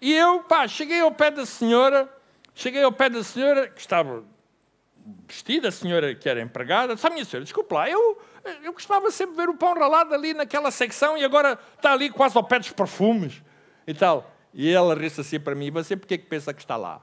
[0.01, 2.13] E eu, pá, cheguei ao pé da senhora,
[2.55, 4.23] cheguei ao pé da senhora, que estava
[5.27, 8.21] vestida, a senhora que era empregada, disse, minha senhora, desculpe lá, eu,
[8.63, 12.11] eu gostava sempre de ver o pão ralado ali naquela secção e agora está ali
[12.11, 13.43] quase ao pé dos perfumes
[13.87, 14.31] e tal.
[14.53, 17.03] E ela ri assim para mim, você por que pensa que está lá?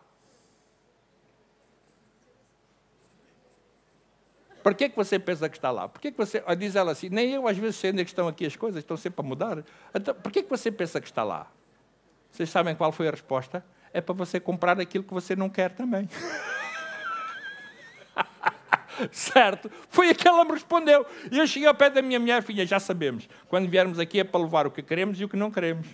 [4.61, 5.89] Por que, que você pensa que está lá?
[5.89, 6.43] Por que, que você.
[6.57, 8.97] Diz ela assim, nem eu às vezes sei onde é estão aqui as coisas, estão
[8.97, 9.63] sempre a mudar.
[9.93, 11.47] Então, por que, que você pensa que está lá?
[12.31, 13.65] Vocês sabem qual foi a resposta?
[13.93, 16.07] É para você comprar aquilo que você não quer também.
[19.11, 19.71] certo?
[19.89, 21.05] Foi a que ela me respondeu.
[21.31, 23.27] E eu cheguei ao pé da minha mulher, filha, já sabemos.
[23.47, 25.87] Quando viermos aqui é para levar o que queremos e o que não queremos.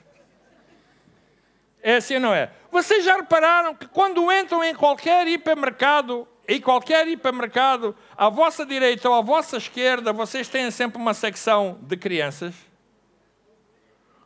[1.81, 2.51] É assim não é?
[2.71, 9.09] Vocês já repararam que quando entram em qualquer hipermercado em qualquer hipermercado, à vossa direita
[9.09, 12.55] ou à vossa esquerda, vocês têm sempre uma secção de crianças.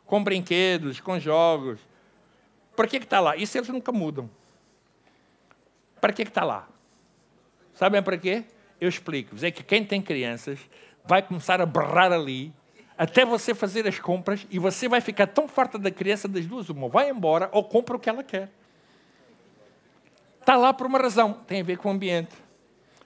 [0.06, 1.80] Com brinquedos, com jogos.
[2.76, 3.36] Para que, que está lá?
[3.36, 4.30] Isso eles nunca mudam.
[6.00, 6.68] Para que, que está lá?
[7.74, 8.44] Sabem para quê?
[8.80, 9.42] Eu explico-vos.
[9.42, 10.58] É que quem tem crianças
[11.04, 12.52] vai começar a berrar ali
[12.96, 16.68] até você fazer as compras e você vai ficar tão farta da criança das duas,
[16.68, 18.48] uma vai embora ou compra o que ela quer.
[20.42, 22.34] Está lá por uma razão, tem a ver com o ambiente.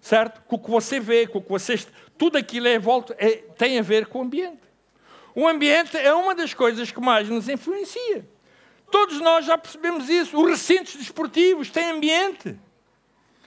[0.00, 0.40] Certo?
[0.46, 1.78] Com o que você vê, com o que você.
[2.16, 4.62] Tudo aquilo é volta, é, tem a ver com o ambiente.
[5.34, 8.26] O ambiente é uma das coisas que mais nos influencia.
[8.90, 10.40] Todos nós já percebemos isso.
[10.40, 12.58] Os recintos desportivos têm ambiente.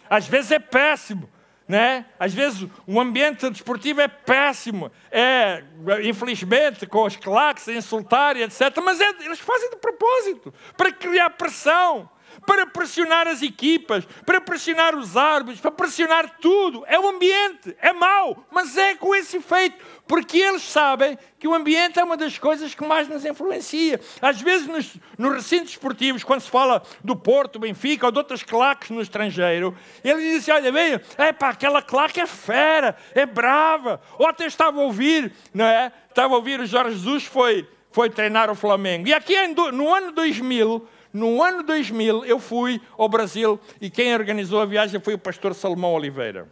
[0.07, 1.27] Às vezes é péssimo.
[1.67, 2.05] Né?
[2.19, 5.63] Às vezes o ambiente desportivo é péssimo, é,
[6.03, 8.75] infelizmente, com os claques a insultar e etc.
[8.83, 12.09] Mas é, eles fazem de propósito, para criar pressão,
[12.45, 16.83] para pressionar as equipas, para pressionar os árbitros, para pressionar tudo.
[16.87, 21.53] É o ambiente, é mau, mas é com esse efeito, porque eles sabem que o
[21.53, 23.99] ambiente é uma das coisas que mais nos influencia.
[24.21, 28.43] Às vezes, nos, nos recintos esportivos, quando se fala do Porto, Benfica ou de outras
[28.43, 34.01] claques no estrangeiro, eles dizem: Olha, bem, é pá, aquela claque é fera, é brava.
[34.19, 35.91] Até estava a ouvir, não é?
[36.09, 39.07] Estava a ouvir o Jorge Jesus foi, foi treinar o Flamengo.
[39.07, 39.35] E aqui
[39.71, 44.99] no ano 2000 no ano 2000, eu fui ao Brasil e quem organizou a viagem
[44.99, 46.47] foi o pastor Salomão Oliveira.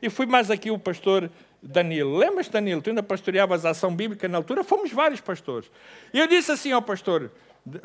[0.00, 1.30] E fui mais aqui o pastor
[1.62, 2.16] Danilo.
[2.16, 2.82] Lembras, Danilo?
[2.82, 4.64] Tu ainda pastoreavas a ação bíblica na altura?
[4.64, 5.70] Fomos vários pastores.
[6.12, 7.30] E eu disse assim ao pastor,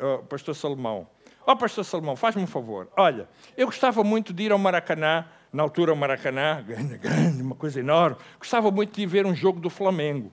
[0.00, 1.06] ao pastor Salomão:
[1.46, 2.88] Ó oh, pastor Salomão, faz-me um favor.
[2.96, 7.54] Olha, eu gostava muito de ir ao Maracanã, na altura o Maracanã, grande, grande, uma
[7.54, 8.16] coisa enorme.
[8.38, 10.32] Gostava muito de ver um jogo do Flamengo.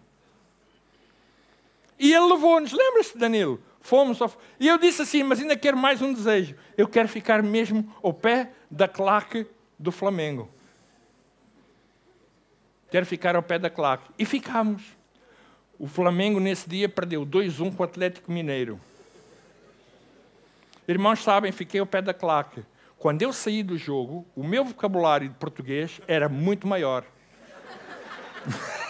[1.98, 3.62] E ele levou-nos, lembra-se, Danilo?
[3.86, 4.34] Fomos ao...
[4.60, 6.56] E eu disse assim, mas ainda quero mais um desejo.
[6.76, 9.46] Eu quero ficar mesmo ao pé da claque
[9.78, 10.50] do Flamengo.
[12.90, 14.10] Quero ficar ao pé da claque.
[14.18, 14.82] E ficamos.
[15.78, 18.82] O Flamengo nesse dia perdeu 2-1 com o Atlético Mineiro.
[20.88, 22.66] Irmãos sabem, fiquei ao pé da claque.
[22.98, 27.06] Quando eu saí do jogo, o meu vocabulário de português era muito maior.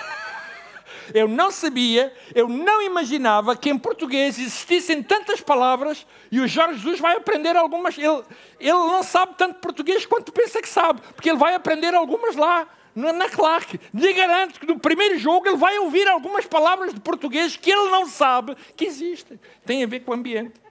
[1.14, 6.80] Eu não sabia, eu não imaginava que em português existissem tantas palavras e o Jorge
[6.80, 7.98] Jesus vai aprender algumas.
[7.98, 8.24] Ele,
[8.60, 12.68] ele não sabe tanto português quanto pensa que sabe, porque ele vai aprender algumas lá
[12.96, 13.80] na, na claque.
[13.94, 17.90] Lhe garanto que no primeiro jogo ele vai ouvir algumas palavras de português que ele
[17.92, 19.40] não sabe que existem.
[19.66, 20.66] Tem a ver com o ambiente.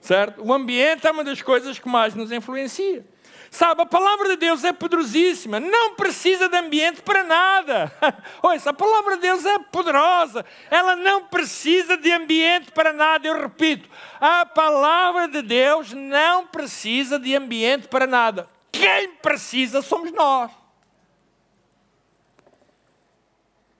[0.00, 0.42] Certo?
[0.42, 3.04] O ambiente é uma das coisas que mais nos influencia.
[3.50, 7.90] Sabe, a palavra de Deus é poderosíssima, não precisa de ambiente para nada.
[8.42, 13.26] Olha, a palavra de Deus é poderosa, ela não precisa de ambiente para nada.
[13.26, 13.88] Eu repito,
[14.20, 18.48] a palavra de Deus não precisa de ambiente para nada.
[18.70, 20.50] Quem precisa somos nós.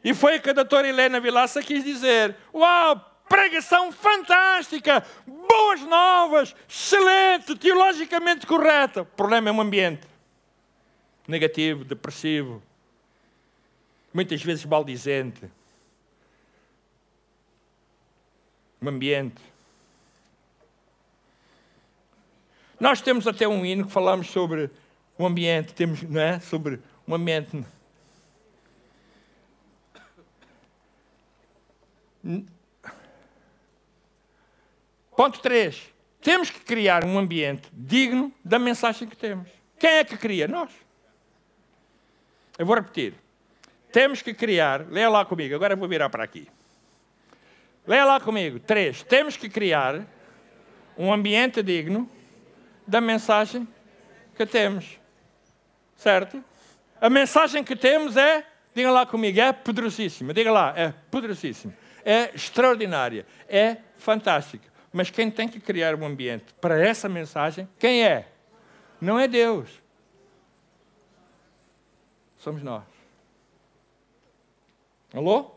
[0.02, 2.34] E foi o que a doutora Helena Vilaça quis dizer.
[2.54, 5.04] Uau, pregação fantástica,
[5.68, 9.02] boas novas, excelente, teologicamente correta.
[9.02, 10.06] O problema é um ambiente
[11.26, 12.62] negativo, depressivo,
[14.12, 15.44] muitas vezes maldizente.
[18.80, 19.42] Um ambiente.
[22.80, 24.70] Nós temos até um hino que falamos sobre
[25.18, 26.40] o ambiente, temos, não é?
[26.40, 27.54] Sobre um ambiente
[35.18, 35.92] Ponto 3.
[36.22, 39.48] Temos que criar um ambiente digno da mensagem que temos.
[39.76, 40.46] Quem é que cria?
[40.46, 40.70] Nós.
[42.56, 43.14] Eu vou repetir.
[43.90, 46.46] Temos que criar, leia lá comigo, agora vou virar para aqui.
[47.84, 48.60] Leia lá comigo.
[48.60, 49.02] 3.
[49.02, 50.06] Temos que criar
[50.96, 52.08] um ambiente digno
[52.86, 53.66] da mensagem
[54.36, 55.00] que temos.
[55.96, 56.44] Certo?
[57.00, 60.32] A mensagem que temos é, diga lá comigo, é poderosíssima.
[60.32, 61.74] Diga lá, é poderosíssima.
[62.04, 63.26] É extraordinária.
[63.48, 64.77] É fantástica.
[64.98, 68.26] Mas quem tem que criar um ambiente para essa mensagem, quem é?
[69.00, 69.80] Não é Deus.
[72.36, 72.82] Somos nós.
[75.14, 75.52] Alô?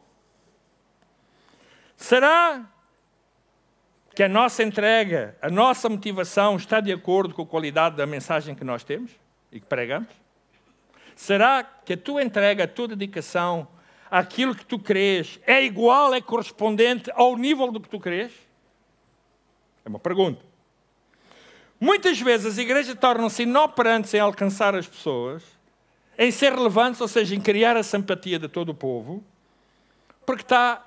[1.97, 2.63] Será
[4.13, 8.53] que a nossa entrega, a nossa motivação está de acordo com a qualidade da mensagem
[8.53, 9.09] que nós temos
[9.51, 10.13] e que pregamos?
[11.15, 13.67] Será que a tua entrega, a tua dedicação,
[14.11, 18.50] aquilo que tu crês, é igual, é correspondente ao nível do que tu crês?
[19.85, 20.43] É uma pergunta.
[21.79, 25.43] Muitas vezes as igrejas tornam-se inoperantes em alcançar as pessoas,
[26.17, 29.23] em ser relevantes, ou seja, em criar a simpatia de todo o povo,
[30.25, 30.85] porque está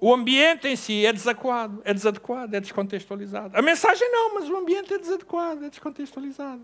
[0.00, 3.56] o ambiente em si é desadequado, é desadequado, é descontextualizado.
[3.56, 6.62] A mensagem não, mas o ambiente é desadequado, é descontextualizado.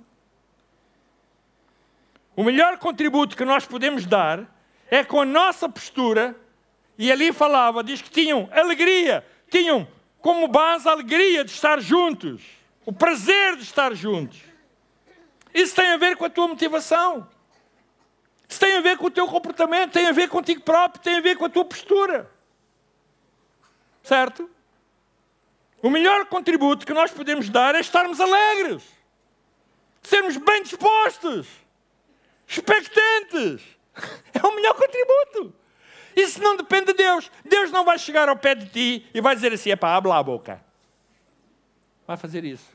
[2.36, 4.52] O melhor contributo que nós podemos dar
[4.90, 6.36] é com a nossa postura,
[6.96, 9.86] e ali falava, diz que tinham alegria, tinham
[10.24, 12.40] como base a alegria de estar juntos,
[12.86, 14.40] o prazer de estar juntos.
[15.52, 17.28] Isso tem a ver com a tua motivação.
[18.48, 21.20] Isso tem a ver com o teu comportamento, tem a ver contigo próprio, tem a
[21.20, 22.32] ver com a tua postura.
[24.02, 24.48] Certo?
[25.82, 28.82] O melhor contributo que nós podemos dar é estarmos alegres,
[30.02, 31.46] sermos bem dispostos,
[32.48, 33.62] expectantes.
[34.34, 35.54] É o melhor contributo.
[36.16, 37.30] Isso não depende de Deus.
[37.44, 40.18] Deus não vai chegar ao pé de ti e vai dizer assim: é para hablar
[40.18, 40.64] a boca.
[42.06, 42.74] Vai fazer isso.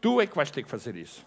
[0.00, 1.26] Tu é que vais ter que fazer isso.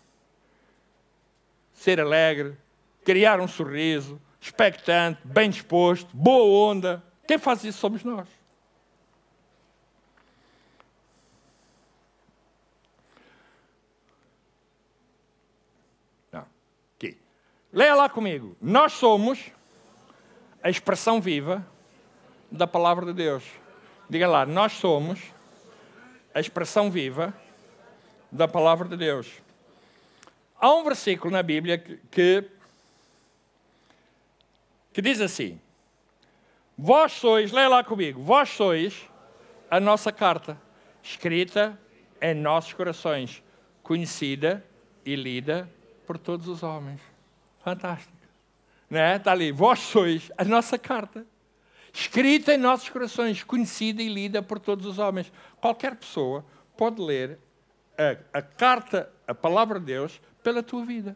[1.74, 2.58] Ser alegre,
[3.04, 7.04] criar um sorriso, expectante, bem disposto, boa onda.
[7.28, 8.28] Quem faz isso somos nós.
[16.32, 16.46] Não.
[16.96, 17.18] Aqui.
[17.72, 18.58] Leia lá comigo.
[18.60, 19.52] Nós somos
[20.64, 21.66] a expressão viva
[22.50, 23.44] da palavra de Deus.
[24.10, 25.20] Diga lá, nós somos
[26.34, 27.34] a expressão viva
[28.32, 29.30] da palavra de Deus.
[30.58, 32.50] Há um versículo na Bíblia que
[34.94, 35.60] que diz assim:
[36.78, 39.10] Vós sois, leia lá comigo, vós sois
[39.70, 40.58] a nossa carta,
[41.02, 41.78] escrita
[42.22, 43.44] em nossos corações,
[43.82, 44.64] conhecida
[45.06, 45.70] e lida
[46.06, 47.02] por todos os homens.
[47.64, 48.23] Fantástico.
[48.94, 49.16] Não é?
[49.16, 51.26] Está ali, vós sois a nossa carta,
[51.92, 55.32] escrita em nossos corações, conhecida e lida por todos os homens.
[55.60, 56.46] Qualquer pessoa
[56.78, 57.40] pode ler
[57.98, 61.16] a, a carta, a palavra de Deus, pela tua vida.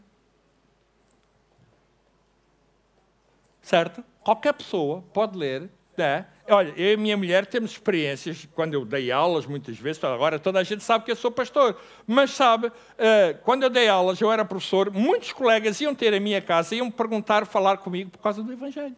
[3.68, 4.02] certo?
[4.24, 5.70] Qualquer pessoa pode ler.
[5.98, 6.26] Né?
[6.50, 10.60] Olha, eu e minha mulher temos experiências, quando eu dei aulas muitas vezes, agora toda
[10.60, 14.32] a gente sabe que eu sou pastor, mas sabe, eh, quando eu dei aulas, eu
[14.32, 18.42] era professor, muitos colegas iam ter a minha casa, iam perguntar, falar comigo por causa
[18.42, 18.96] do Evangelho.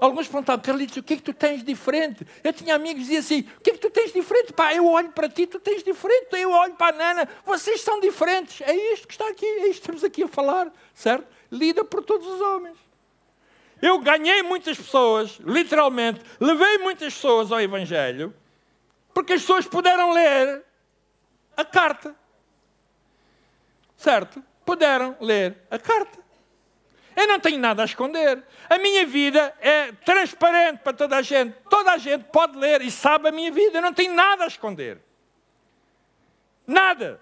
[0.00, 2.26] Alguns perguntavam, Carlitos, o que é que tu tens diferente?
[2.42, 4.52] Eu tinha amigos que diziam assim, o que é que tu tens diferente?
[4.52, 8.00] Pá, eu olho para ti, tu tens diferente, eu olho para a Nana, vocês são
[8.00, 8.60] diferentes.
[8.62, 11.28] É isto que está aqui, é isto que estamos aqui a falar, certo?
[11.52, 12.89] Lida por todos os homens.
[13.82, 18.34] Eu ganhei muitas pessoas, literalmente, levei muitas pessoas ao Evangelho,
[19.14, 20.64] porque as pessoas puderam ler
[21.56, 22.14] a carta.
[23.96, 24.42] Certo?
[24.64, 26.18] Puderam ler a carta.
[27.16, 28.42] Eu não tenho nada a esconder.
[28.68, 31.54] A minha vida é transparente para toda a gente.
[31.68, 33.78] Toda a gente pode ler e sabe a minha vida.
[33.78, 35.02] Eu não tenho nada a esconder.
[36.66, 37.20] Nada.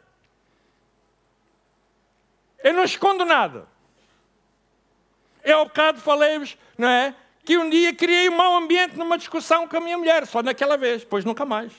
[2.62, 3.66] Eu não escondo nada.
[5.48, 7.14] Eu, ao bocado, falei-vos, não é?
[7.42, 10.76] Que um dia criei um mau ambiente numa discussão com a minha mulher, só naquela
[10.76, 11.72] vez, depois nunca mais.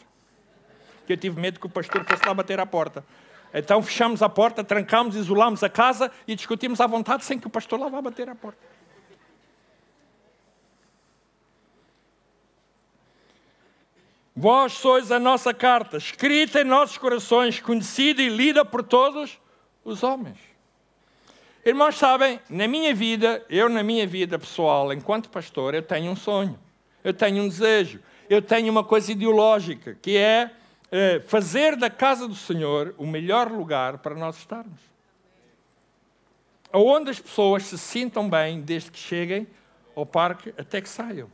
[1.06, 3.06] Que eu tive medo que o pastor fosse lá bater à porta.
[3.54, 7.50] Então fechamos a porta, trancamos, isolamos a casa e discutimos à vontade sem que o
[7.50, 8.58] pastor lá vá bater à porta.
[14.36, 19.40] Vós sois a nossa carta, escrita em nossos corações, conhecida e lida por todos
[19.86, 20.49] os homens.
[21.70, 26.16] Irmãos, sabem, na minha vida, eu na minha vida pessoal, enquanto pastor, eu tenho um
[26.16, 26.60] sonho,
[27.04, 30.50] eu tenho um desejo, eu tenho uma coisa ideológica, que é
[30.92, 34.80] eh, fazer da casa do Senhor o melhor lugar para nós estarmos.
[36.74, 39.46] Onde as pessoas se sintam bem desde que cheguem
[39.96, 41.30] ao parque até que saiam.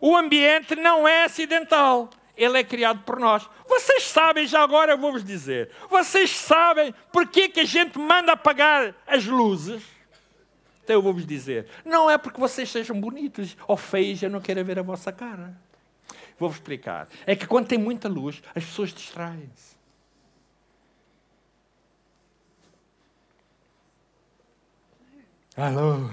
[0.00, 3.48] O ambiente não é acidental, ele é criado por nós.
[3.68, 8.94] Vocês sabem, já agora eu vou-vos dizer, vocês sabem porque que a gente manda apagar
[9.06, 9.82] as luzes?
[10.82, 14.64] Então eu vou-vos dizer, não é porque vocês sejam bonitos ou feios, eu não quero
[14.64, 15.56] ver a vossa cara.
[16.38, 17.08] Vou-vos explicar.
[17.26, 19.74] É que quando tem muita luz, as pessoas distraem-se.
[25.56, 26.10] Alô?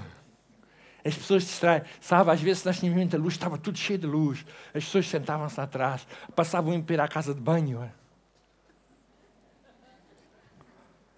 [1.04, 1.82] As pessoas distraem.
[2.00, 4.44] Sabe, às vezes nós tínhamos muita luz, estava tudo cheio de luz.
[4.68, 7.90] As pessoas sentavam-se atrás, passavam a ir à casa de banho.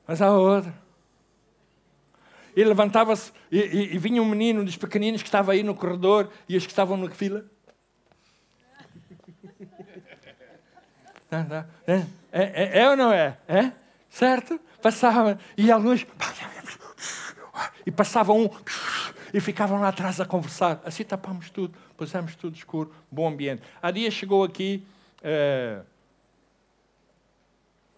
[0.07, 0.75] Mas a outra.
[2.57, 6.31] E levantava-se e, e, e, vinha um menino dos pequeninos que estava aí no corredor
[6.49, 7.45] e os que estavam na fila.
[11.87, 13.37] É, é, é, é ou não é?
[13.49, 13.73] É?
[14.09, 14.61] Certo?
[14.81, 16.07] Passava e a luz.
[17.85, 18.49] E passava um
[19.35, 20.81] e ficavam lá atrás a conversar.
[20.85, 23.63] Assim tapámos tudo, pusemos tudo escuro, bom ambiente.
[23.83, 24.87] Há dias chegou aqui
[25.19, 25.85] uh,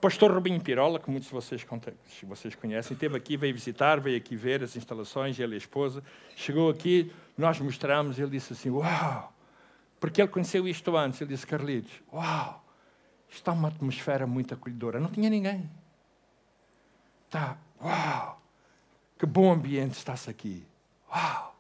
[0.00, 1.66] pastor Rubinho Pirola, que muitos de vocês,
[2.22, 6.02] vocês conhecem, esteve aqui, veio visitar, veio aqui ver as instalações, ele e a esposa.
[6.34, 9.32] Chegou aqui, nós mostramos, ele disse assim, uau!
[10.00, 11.20] Porque ele conheceu isto antes.
[11.20, 12.64] Ele disse, Carlitos, uau!
[13.28, 15.00] Está uma atmosfera muito acolhedora.
[15.00, 15.68] Não tinha ninguém.
[17.26, 18.40] Está, uau!
[19.18, 20.64] Que bom ambiente está-se aqui.
[21.10, 21.56] Uau!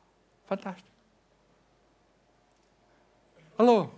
[0.46, 0.88] Fantástico.
[3.58, 3.88] Alô?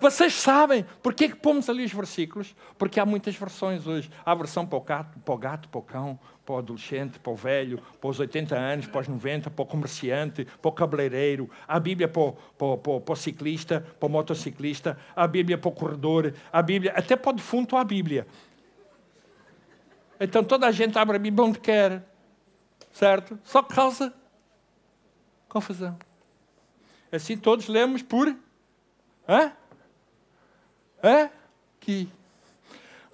[0.00, 2.54] Vocês sabem por que, pomos ali os versículos?
[2.78, 4.08] Porque há muitas versões hoje.
[4.24, 7.18] Há a versão para o gato, para o, gato, para o cão, para o adolescente,
[7.18, 10.72] para o velho, para os 80 anos, para os 90, para o comerciante, para o
[10.72, 11.50] cabeleireiro.
[11.66, 14.96] Há a Bíblia para o, para, para, o ciclista, para o motociclista.
[15.16, 16.32] Há a Bíblia para o corredor.
[16.52, 18.24] Há a Bíblia, até para o defunto há a Bíblia.
[20.20, 22.04] Então toda a gente abre a Bíblia onde quer.
[22.92, 23.38] Certo?
[23.42, 24.14] Só causa
[25.48, 25.98] confusão.
[27.10, 28.36] Assim todos lemos por.
[29.28, 29.52] Hã?
[31.02, 31.30] é
[31.80, 32.08] que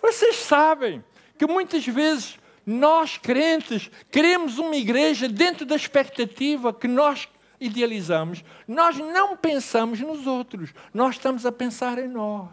[0.01, 1.03] vocês sabem
[1.39, 7.29] que muitas vezes nós crentes queremos uma igreja dentro da expectativa que nós
[7.61, 8.45] idealizamos.
[8.67, 12.49] Nós não pensamos nos outros, nós estamos a pensar em nós.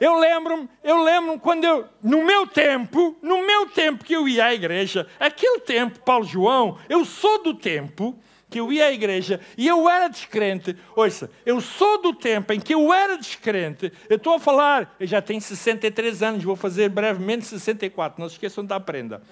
[0.00, 4.46] Eu lembro-me, eu lembro quando eu, no meu tempo, no meu tempo que eu ia
[4.46, 8.18] à igreja, aquele tempo, Paulo João, eu sou do tempo
[8.48, 10.76] que eu ia à igreja e eu era descrente.
[10.94, 13.92] Ouça, eu sou do tempo em que eu era descrente.
[14.08, 18.20] Eu estou a falar, eu já tenho 63 anos, vou fazer brevemente 64.
[18.20, 19.22] Não se esqueçam da prenda.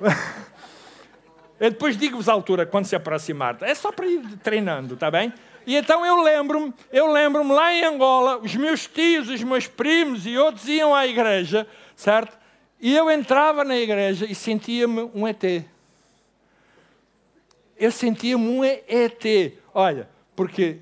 [1.60, 3.58] Eu depois digo-vos a altura quando se aproximar.
[3.60, 5.30] É só para ir treinando, está bem?
[5.70, 10.26] E então eu lembro-me, eu lembro-me lá em Angola, os meus tios, os meus primos
[10.26, 12.38] e outros iam à igreja, certo?
[12.80, 15.44] E eu entrava na igreja e sentia-me um ET
[17.80, 19.24] eu sentia-me um ET.
[19.72, 20.06] Olha,
[20.36, 20.80] porque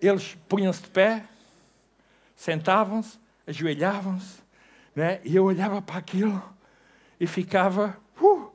[0.00, 1.24] eles punham-se de pé,
[2.36, 4.38] sentavam-se, ajoelhavam-se,
[4.94, 5.20] né?
[5.24, 6.40] e eu olhava para aquilo
[7.18, 7.98] e ficava.
[8.20, 8.48] Uh,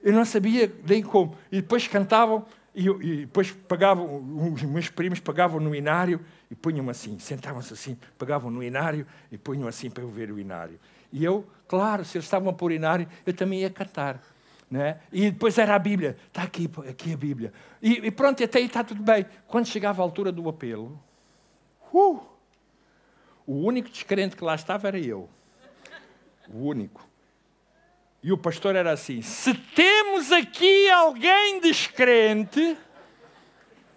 [0.00, 1.36] eu não sabia nem como.
[1.50, 6.20] E depois cantavam, e, e depois pagavam, os meus primos pagavam no inário
[6.50, 10.38] e punham assim, sentavam-se assim, pagavam no inário e punham assim para eu ver o
[10.38, 10.80] inário.
[11.12, 14.22] E eu, claro, se eles estavam por inário, eu também ia cantar.
[14.70, 14.98] Né?
[15.12, 16.16] E depois era a Bíblia.
[16.28, 17.52] Está aqui, aqui a Bíblia.
[17.82, 19.26] E, e, pronto, até aí está tudo bem.
[19.46, 20.98] Quando chegava a altura do apelo,
[21.92, 22.22] uh,
[23.46, 25.28] o único descrente que lá estava era eu.
[26.48, 27.06] O único.
[28.22, 32.76] E o pastor era assim: se temos aqui alguém descrente,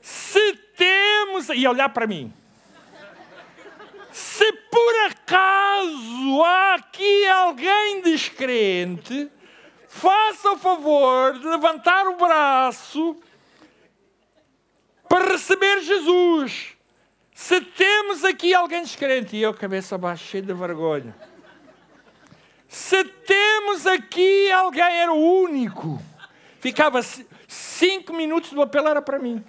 [0.01, 1.49] se temos.
[1.49, 2.33] E olhar para mim.
[4.11, 9.29] Se por acaso há aqui alguém descrente,
[9.89, 13.17] faça o favor de levantar o braço
[15.09, 16.75] para receber Jesus.
[17.33, 21.13] Se temos aqui alguém descrente, e eu, cabeça baixa, cheio de vergonha.
[22.67, 26.01] Se temos aqui alguém, era o único.
[26.59, 26.99] Ficava
[27.47, 29.43] cinco minutos do apelo, era para mim.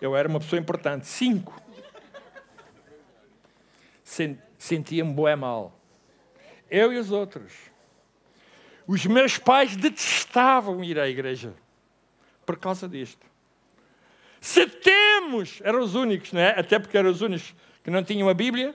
[0.00, 1.06] Eu era uma pessoa importante.
[1.06, 1.60] Cinco.
[4.58, 5.78] Sentia-me boé mal.
[6.70, 7.52] Eu e os outros.
[8.86, 11.54] Os meus pais detestavam ir à igreja
[12.44, 13.24] por causa disto.
[14.40, 16.58] Se temos, eram os únicos, não é?
[16.58, 17.54] Até porque eram os únicos
[17.84, 18.74] que não tinham a Bíblia,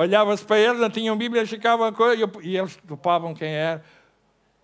[0.00, 1.92] olhava-se para eles, não tinham Bíblia, ficavam
[2.42, 3.84] e eles topavam quem era.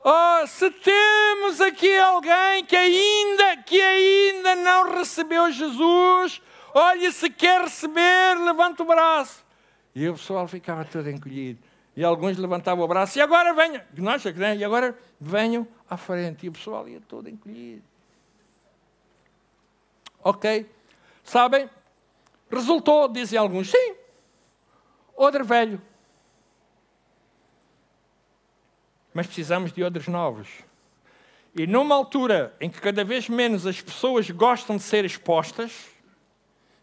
[0.03, 6.41] Oh, se temos aqui alguém que ainda, que ainda não recebeu Jesus,
[6.73, 9.45] olha, se quer receber, levanta o braço.
[9.95, 11.59] E o pessoal ficava todo encolhido.
[11.97, 14.57] E alguns levantavam o braço, e agora venham, nossa, né?
[14.57, 16.47] e agora venham à frente.
[16.47, 17.83] E o pessoal ia todo encolhido.
[20.23, 20.71] Ok?
[21.25, 21.69] Sabem?
[22.51, 23.96] Resultou, dizem alguns, sim,
[25.17, 25.81] odre velho.
[29.15, 30.49] Mas precisamos de odres novos.
[31.55, 35.87] E numa altura em que cada vez menos as pessoas gostam de ser expostas,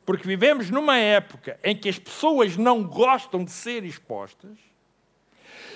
[0.04, 4.58] porque vivemos numa época em que as pessoas não gostam de ser expostas,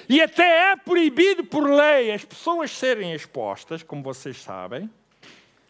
[0.09, 4.89] E até é proibido por lei as pessoas serem expostas, como vocês sabem.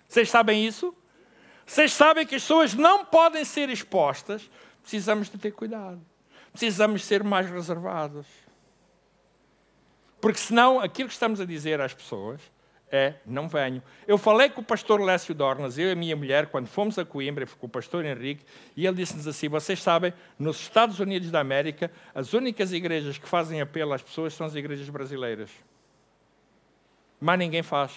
[0.07, 0.95] Vocês sabem isso?
[1.65, 4.49] Vocês sabem que as pessoas não podem ser expostas.
[4.81, 5.99] Precisamos de ter cuidado.
[6.57, 8.25] Precisamos ser mais reservados.
[10.19, 12.41] Porque senão aquilo que estamos a dizer às pessoas
[12.91, 13.83] é não venho.
[14.07, 17.05] Eu falei com o pastor Lécio Dornas, eu e a minha mulher, quando fomos a
[17.05, 18.43] Coimbra, com o pastor Henrique,
[18.75, 23.29] e ele disse-nos assim: vocês sabem, nos Estados Unidos da América, as únicas igrejas que
[23.29, 25.51] fazem apelo às pessoas são as igrejas brasileiras.
[27.19, 27.91] Mas ninguém faz.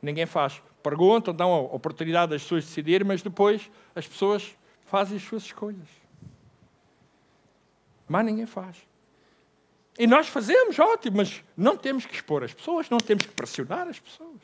[0.00, 0.62] Ninguém faz.
[0.80, 4.56] Perguntam, dão a oportunidade das pessoas decidirem, mas depois as pessoas
[4.86, 6.03] fazem as suas escolhas.
[8.08, 8.76] Mas ninguém faz.
[9.98, 13.88] E nós fazemos, ótimo, mas não temos que expor as pessoas, não temos que pressionar
[13.88, 14.40] as pessoas.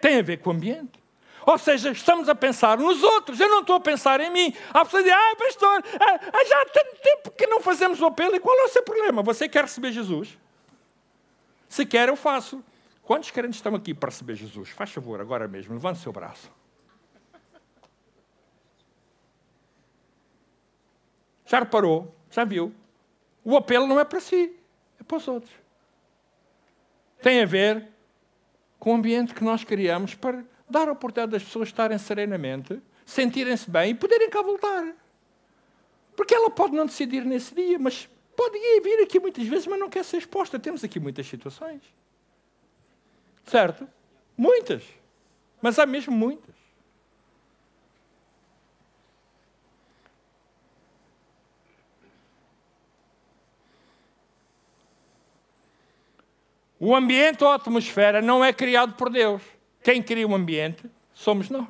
[0.00, 0.98] Tem a ver com o ambiente.
[1.46, 4.52] Ou seja, estamos a pensar nos outros, eu não estou a pensar em mim.
[4.74, 8.34] Há pessoas que ah, pastor, ah, já há tanto tempo que não fazemos o apelo,
[8.34, 9.22] e qual é o seu problema?
[9.22, 10.36] Você quer receber Jesus?
[11.68, 12.64] Se quer, eu faço.
[13.04, 14.70] Quantos crentes estão aqui para receber Jesus?
[14.70, 16.50] Faz favor, agora mesmo, levante o seu braço.
[21.46, 22.12] Já reparou?
[22.36, 22.70] Já viu?
[23.42, 24.54] O apelo não é para si,
[25.00, 25.54] é para os outros.
[27.22, 27.88] Tem a ver
[28.78, 33.70] com o ambiente que nós criamos para dar a oportunidade das pessoas estarem serenamente, sentirem-se
[33.70, 34.94] bem e poderem cá voltar.
[36.14, 38.06] Porque ela pode não decidir nesse dia, mas
[38.36, 40.58] pode vir aqui muitas vezes, mas não quer ser exposta.
[40.58, 41.80] Temos aqui muitas situações.
[43.46, 43.88] Certo?
[44.36, 44.82] Muitas.
[45.62, 46.54] Mas há mesmo muitas.
[56.86, 59.42] O ambiente ou a atmosfera não é criado por Deus.
[59.82, 61.66] Quem cria o ambiente somos nós.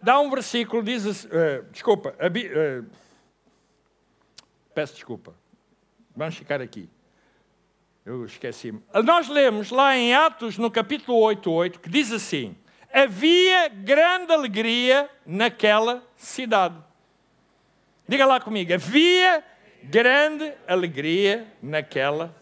[0.00, 1.24] Dá um versículo, diz.
[1.24, 1.28] Uh,
[1.72, 2.86] desculpa, uh,
[4.72, 5.34] peço desculpa.
[6.14, 6.88] Vamos ficar aqui.
[8.06, 8.80] Eu esqueci-me.
[9.04, 12.54] Nós lemos lá em Atos, no capítulo 8, 8, que diz assim:
[12.92, 16.76] Havia grande alegria naquela cidade.
[18.06, 19.42] Diga lá comigo: havia
[19.82, 22.39] grande alegria naquela cidade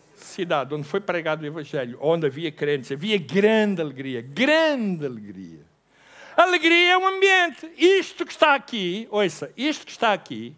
[0.72, 5.66] onde foi pregado o Evangelho, onde havia crentes, havia grande alegria, grande alegria.
[6.36, 7.70] Alegria é um ambiente.
[7.76, 10.54] Isto que está aqui, ouça, isto que está aqui,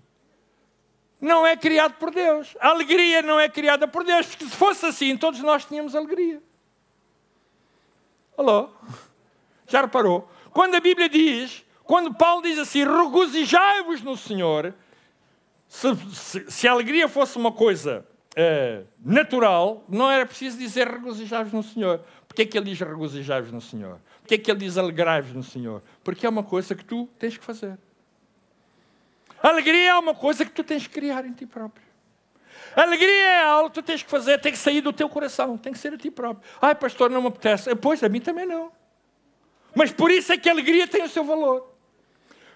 [1.20, 2.56] não é criado por Deus.
[2.60, 6.42] A alegria não é criada por Deus, porque se fosse assim, todos nós tínhamos alegria.
[8.36, 8.70] Alô?
[9.66, 10.28] Já reparou?
[10.50, 14.74] Quando a Bíblia diz, quando Paulo diz assim, regozijai-vos no Senhor,
[15.68, 18.06] se, se, se, a alegria fosse uma coisa
[18.36, 22.00] uh, natural, não era preciso dizer regozijai-vos no Senhor.
[22.26, 23.98] Porquê é que ele diz regozijai-vos no Senhor?
[24.20, 25.82] Porquê é que ele diz alegrai-vos no Senhor?
[26.04, 27.78] Porque é uma coisa que tu tens que fazer.
[29.42, 31.84] Alegria é uma coisa que tu tens que criar em ti próprio.
[32.76, 35.72] Alegria é algo que tu tens que fazer, tem que sair do teu coração, tem
[35.72, 36.48] que ser a ti próprio.
[36.60, 37.74] Ai, pastor, não me apetece.
[37.76, 38.70] Pois, a mim também não.
[39.74, 41.70] Mas por isso é que a alegria tem o seu valor.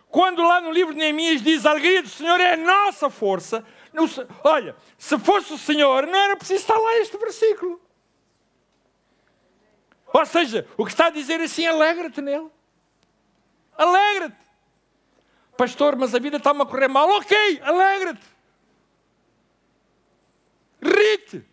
[0.09, 3.65] Quando lá no livro de Neemias diz a alegria do Senhor é a nossa força,
[4.43, 7.81] olha, se fosse o Senhor, não era preciso estar lá este versículo.
[10.13, 12.49] Ou seja, o que está a dizer assim, alegra-te nele.
[13.77, 14.37] Alegra-te.
[15.57, 17.09] Pastor, mas a vida está-me a correr mal.
[17.11, 18.27] Ok, alegra-te.
[20.81, 21.45] Rite.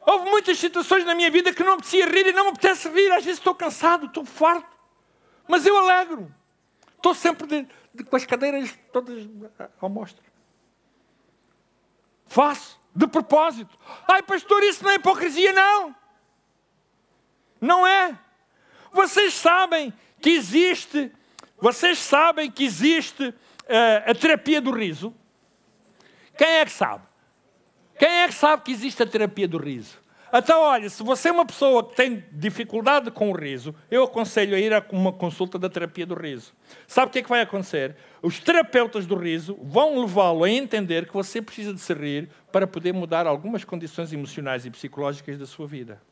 [0.00, 3.10] Houve muitas situações na minha vida que não apetecia rir e não me apetece rir.
[3.12, 4.76] Às vezes estou cansado, estou farto.
[5.46, 6.32] Mas eu alegro.
[6.96, 9.28] Estou sempre de, de, com as cadeiras todas
[9.80, 10.24] ao mostro.
[12.26, 13.78] Faço, de propósito.
[14.10, 15.94] Ai, pastor, isso não é hipocrisia, não.
[17.60, 18.18] Não é.
[18.92, 21.12] Vocês sabem que existe
[21.58, 23.34] vocês sabem que existe uh,
[24.10, 25.14] a terapia do riso?
[26.36, 27.04] Quem é que sabe?
[27.98, 29.98] Quem é que sabe que existe a terapia do riso?
[30.38, 34.54] Então, olha, se você é uma pessoa que tem dificuldade com o riso, eu aconselho
[34.54, 36.52] a ir a uma consulta da terapia do riso.
[36.86, 37.96] Sabe o que é que vai acontecer?
[38.20, 42.66] Os terapeutas do riso vão levá-lo a entender que você precisa de se rir para
[42.66, 46.02] poder mudar algumas condições emocionais e psicológicas da sua vida.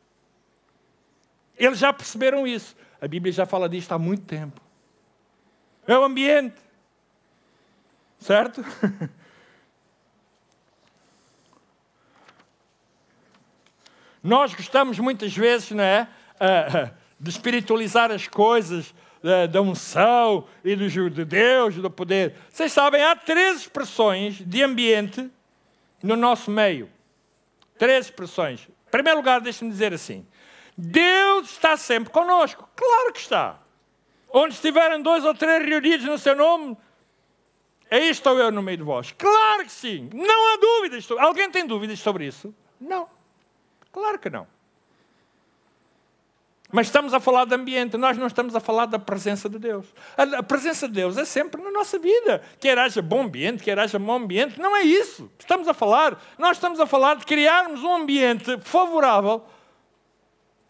[1.57, 2.75] Eles já perceberam isso.
[2.99, 4.59] A Bíblia já fala disto há muito tempo.
[5.85, 6.55] É o ambiente.
[8.17, 8.63] Certo?
[14.25, 16.07] Nós gostamos muitas vezes, não é?
[17.19, 18.93] De espiritualizar as coisas,
[19.51, 22.33] da unção e do de Deus, do poder.
[22.49, 25.29] Vocês sabem, há três expressões de ambiente
[26.01, 26.89] no nosso meio.
[27.77, 28.67] Três expressões.
[28.87, 30.25] Em primeiro lugar, deixe-me dizer assim:
[30.75, 32.67] Deus está sempre conosco.
[32.75, 33.59] Claro que está
[34.33, 36.75] onde estiverem dois ou três reunidos no seu nome,
[37.89, 39.13] Aí estou eu no meio de vós.
[39.17, 40.09] Claro que sim.
[40.11, 41.07] Não há dúvidas.
[41.19, 42.53] Alguém tem dúvidas sobre isso?
[42.81, 43.07] Não.
[43.95, 44.45] Claro que não.
[46.69, 49.85] Mas estamos a falar de ambiente, nós não estamos a falar da presença de Deus.
[50.17, 52.43] A, presença de Deus é sempre na nossa vida.
[52.59, 56.21] Quer haja bom ambiente, quer haja mau ambiente, não é isso estamos a falar.
[56.37, 59.45] Nós estamos a falar de criarmos um ambiente favorável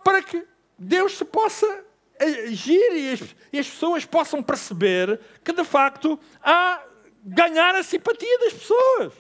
[0.04, 0.46] para que
[0.78, 1.84] Deus se possa
[2.20, 6.80] agir e as, e as pessoas possam perceber que, de facto, há
[7.24, 9.14] ganhar a simpatia das pessoas.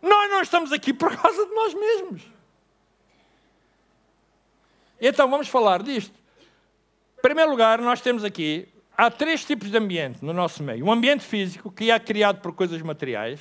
[0.00, 2.32] Nós não estamos aqui por causa de nós mesmos.
[5.04, 6.14] Então vamos falar disto.
[7.18, 10.86] Em primeiro lugar, nós temos aqui, há três tipos de ambiente no nosso meio.
[10.86, 13.40] Um ambiente físico, que é criado por coisas materiais.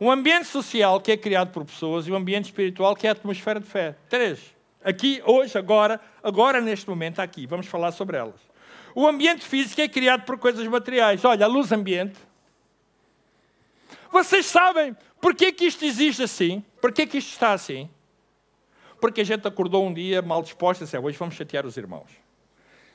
[0.00, 2.06] Um ambiente social, que é criado por pessoas.
[2.06, 3.94] E um ambiente espiritual, que é a atmosfera de fé.
[4.08, 4.40] Três.
[4.82, 8.40] Aqui, hoje, agora, agora neste momento, aqui, vamos falar sobre elas.
[8.94, 11.22] O ambiente físico é criado por coisas materiais.
[11.26, 12.18] Olha, a luz ambiente.
[14.10, 16.64] Vocês sabem por que, isto existe assim?
[16.80, 17.88] Por que, que isto está assim?
[19.02, 22.08] Porque a gente acordou um dia mal disposto e disse, hoje vamos chatear os irmãos.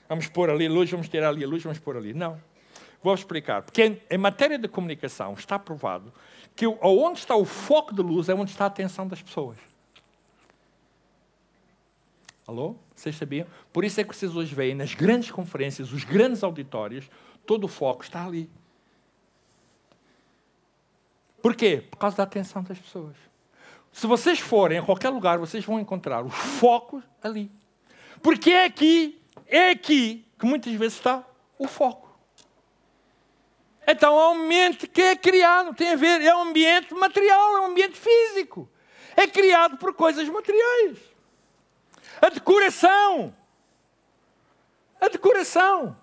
[0.07, 2.13] Vamos pôr ali a luz, vamos tirar ali a luz, vamos pôr ali.
[2.13, 2.41] Não.
[3.03, 3.61] Vou explicar.
[3.61, 6.13] Porque em, em matéria de comunicação está provado
[6.55, 9.57] que onde está o foco de luz é onde está a atenção das pessoas.
[12.47, 12.77] Alô?
[12.95, 13.45] Vocês sabiam?
[13.73, 17.09] Por isso é que vocês hoje veem nas grandes conferências, os grandes auditórios,
[17.45, 18.49] todo o foco está ali.
[21.41, 21.83] Por quê?
[21.91, 23.27] Por causa da atenção das pessoas.
[23.97, 27.51] Se vocês forem a qualquer lugar, vocês vão encontrar os focos ali.
[28.21, 31.25] Porque é aqui, é aqui que muitas vezes está
[31.57, 32.07] o foco.
[33.87, 37.61] Então é um ambiente que é criado, tem a ver, é um ambiente material, é
[37.61, 38.69] um ambiente físico.
[39.15, 40.99] É criado por coisas materiais.
[42.21, 43.35] A decoração.
[45.01, 45.97] A decoração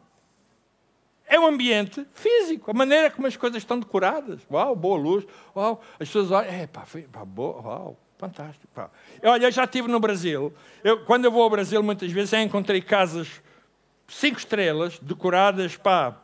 [1.35, 4.41] é um ambiente físico, a maneira como as coisas estão decoradas.
[4.51, 5.26] Uau, boa luz.
[5.55, 8.68] Uau, as pessoas olham, é, pá, pá boa, uau, fantástico.
[8.72, 8.89] Pá.
[9.22, 10.53] Olha, eu já estive no Brasil.
[10.82, 13.43] Eu, quando eu vou ao Brasil, muitas vezes já encontrei casas
[14.07, 16.20] cinco estrelas, decoradas, pá,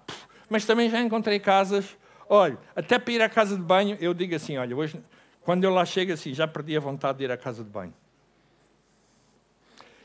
[0.48, 1.96] mas também já encontrei casas.
[2.28, 5.02] Olha, até para ir à casa de banho, eu digo assim: olha, hoje,
[5.42, 7.94] quando eu lá chego assim, já perdi a vontade de ir à casa de banho.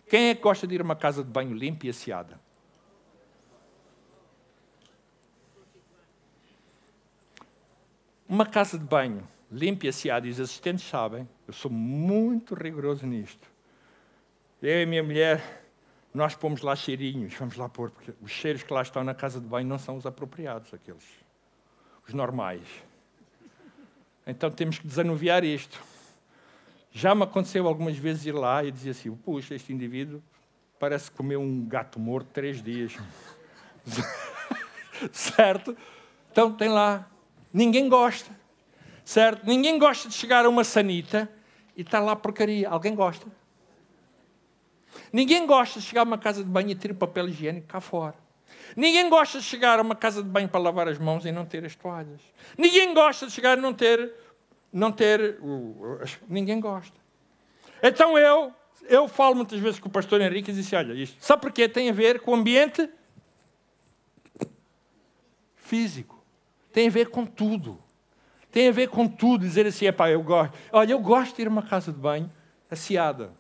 [0.10, 2.40] Quem é que gosta de ir a uma casa de banho limpa e asseada?
[8.28, 13.06] Uma casa de banho limpa e asseada, e os assistentes sabem, eu sou muito rigoroso
[13.06, 13.48] nisto.
[14.62, 15.64] Eu e a minha mulher,
[16.14, 19.40] nós pomos lá cheirinhos, vamos lá pôr, porque os cheiros que lá estão na casa
[19.40, 21.06] de banho não são os apropriados, aqueles,
[22.08, 22.68] os normais.
[24.26, 25.80] Então temos que desanuviar isto.
[26.92, 30.24] Já me aconteceu algumas vezes ir lá e dizer assim: puxa, este indivíduo
[30.80, 32.98] parece comer um gato morto três dias.
[35.12, 35.78] certo?
[36.32, 37.08] Então tem lá
[37.56, 38.30] Ninguém gosta.
[39.06, 39.46] Certo?
[39.46, 41.32] Ninguém gosta de chegar a uma sanita
[41.74, 42.68] e estar lá porcaria.
[42.68, 43.26] Alguém gosta?
[45.12, 47.80] Ninguém gosta de chegar a uma casa de banho e ter o papel higiênico cá
[47.80, 48.16] fora.
[48.76, 51.46] Ninguém gosta de chegar a uma casa de banho para lavar as mãos e não
[51.46, 52.20] ter as toalhas.
[52.58, 54.14] Ninguém gosta de chegar e não ter.
[54.74, 55.40] Não ter
[56.28, 57.00] ninguém gosta.
[57.82, 58.54] Então eu,
[58.84, 61.70] eu falo muitas vezes com o pastor Henrique e disse: Olha, isto, sabe porquê?
[61.70, 62.90] Tem a ver com o ambiente
[65.56, 66.15] físico.
[66.76, 67.82] Tem a ver com tudo.
[68.52, 69.46] Tem a ver com tudo.
[69.46, 70.54] Dizer assim, pá, eu gosto.
[70.74, 72.30] Olha, eu gosto de ir a uma casa de banho
[72.70, 73.32] asseada.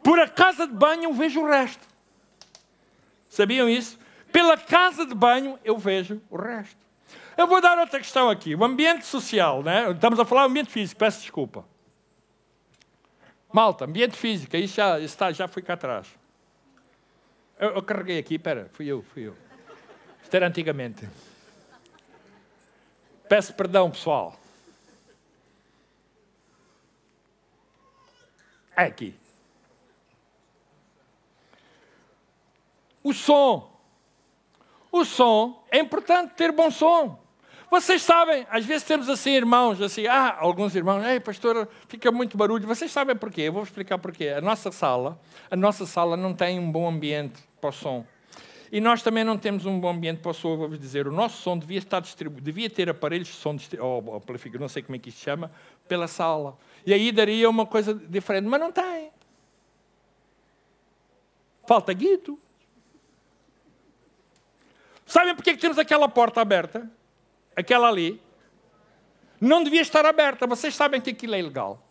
[0.00, 1.84] Por a casa de banho eu vejo o resto.
[3.28, 3.98] Sabiam isso?
[4.30, 6.76] Pela casa de banho eu vejo o resto.
[7.36, 8.54] Eu vou dar outra questão aqui.
[8.54, 9.90] O ambiente social, né?
[9.90, 11.64] estamos a falar ambiente físico, peço desculpa.
[13.52, 16.06] Malta, ambiente físico, aí já, está, já fui cá atrás.
[17.58, 19.36] Eu, eu carreguei aqui, espera, fui eu, fui eu.
[20.22, 21.08] Isto era antigamente.
[23.32, 24.34] Peço perdão, pessoal.
[28.76, 29.14] É aqui.
[33.02, 33.72] O som.
[34.90, 37.18] O som, é importante ter bom som.
[37.70, 42.36] Vocês sabem, às vezes temos assim irmãos, assim, ah, alguns irmãos, ei, pastor, fica muito
[42.36, 42.66] barulho.
[42.66, 43.40] Vocês sabem porquê?
[43.48, 44.28] Eu vou explicar porquê.
[44.28, 45.18] A nossa sala,
[45.50, 48.04] a nossa sala não tem um bom ambiente para o som.
[48.72, 51.06] E nós também não temos um bom ambiente para o som, vou dizer.
[51.06, 54.22] O nosso som devia estar distribuído, devia ter aparelhos de som, ou
[54.58, 55.52] não sei como é que isto se chama,
[55.86, 56.56] pela sala.
[56.86, 59.10] E aí daria uma coisa diferente, mas não tem.
[61.66, 62.40] Falta guito.
[65.04, 66.90] Sabem porque é que temos aquela porta aberta?
[67.54, 68.18] Aquela ali.
[69.38, 70.46] Não devia estar aberta.
[70.46, 71.86] Vocês sabem que aquilo é ilegal.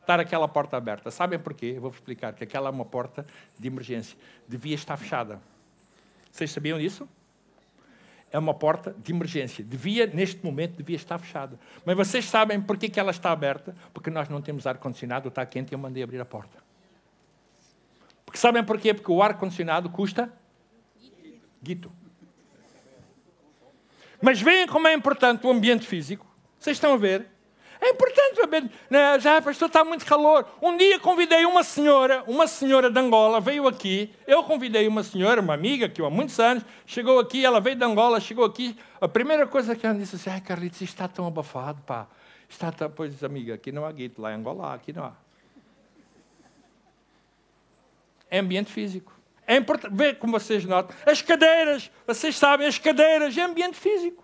[0.00, 1.10] Estar aquela porta aberta.
[1.10, 1.74] Sabem porquê?
[1.76, 3.26] Eu vou explicar que aquela é uma porta
[3.58, 4.16] de emergência.
[4.48, 5.40] Devia estar fechada.
[6.30, 7.08] Vocês sabiam disso?
[8.32, 9.64] é uma porta de emergência.
[9.64, 11.58] Devia, neste momento, devia estar fechada.
[11.84, 13.74] Mas vocês sabem por que ela está aberta?
[13.92, 16.58] Porque nós não temos ar-condicionado, está quente e eu mandei abrir a porta.
[18.24, 18.94] Porque sabem porquê?
[18.94, 20.32] Porque o ar-condicionado custa
[21.62, 21.90] guito.
[24.22, 26.26] Mas veem como é importante o ambiente físico.
[26.58, 27.26] Vocês estão a ver?
[27.80, 28.70] É importante saber.
[28.90, 29.18] Né?
[29.18, 30.46] Já, pastor, está muito calor.
[30.60, 34.14] Um dia convidei uma senhora, uma senhora de Angola, veio aqui.
[34.26, 37.84] Eu convidei uma senhora, uma amiga, que há muitos anos, chegou aqui, ela veio de
[37.84, 38.76] Angola, chegou aqui.
[39.00, 42.06] A primeira coisa que ela disse assim: Ai, Carlitos, isto está tão abafado, pá.
[42.48, 42.90] Está tão...
[42.90, 45.12] Pois, amiga, aqui não há guito, lá em Angola, aqui não há.
[48.30, 49.12] É ambiente físico.
[49.46, 50.94] É importante, vê como vocês notam.
[51.06, 54.22] As cadeiras, vocês sabem, as cadeiras é ambiente físico.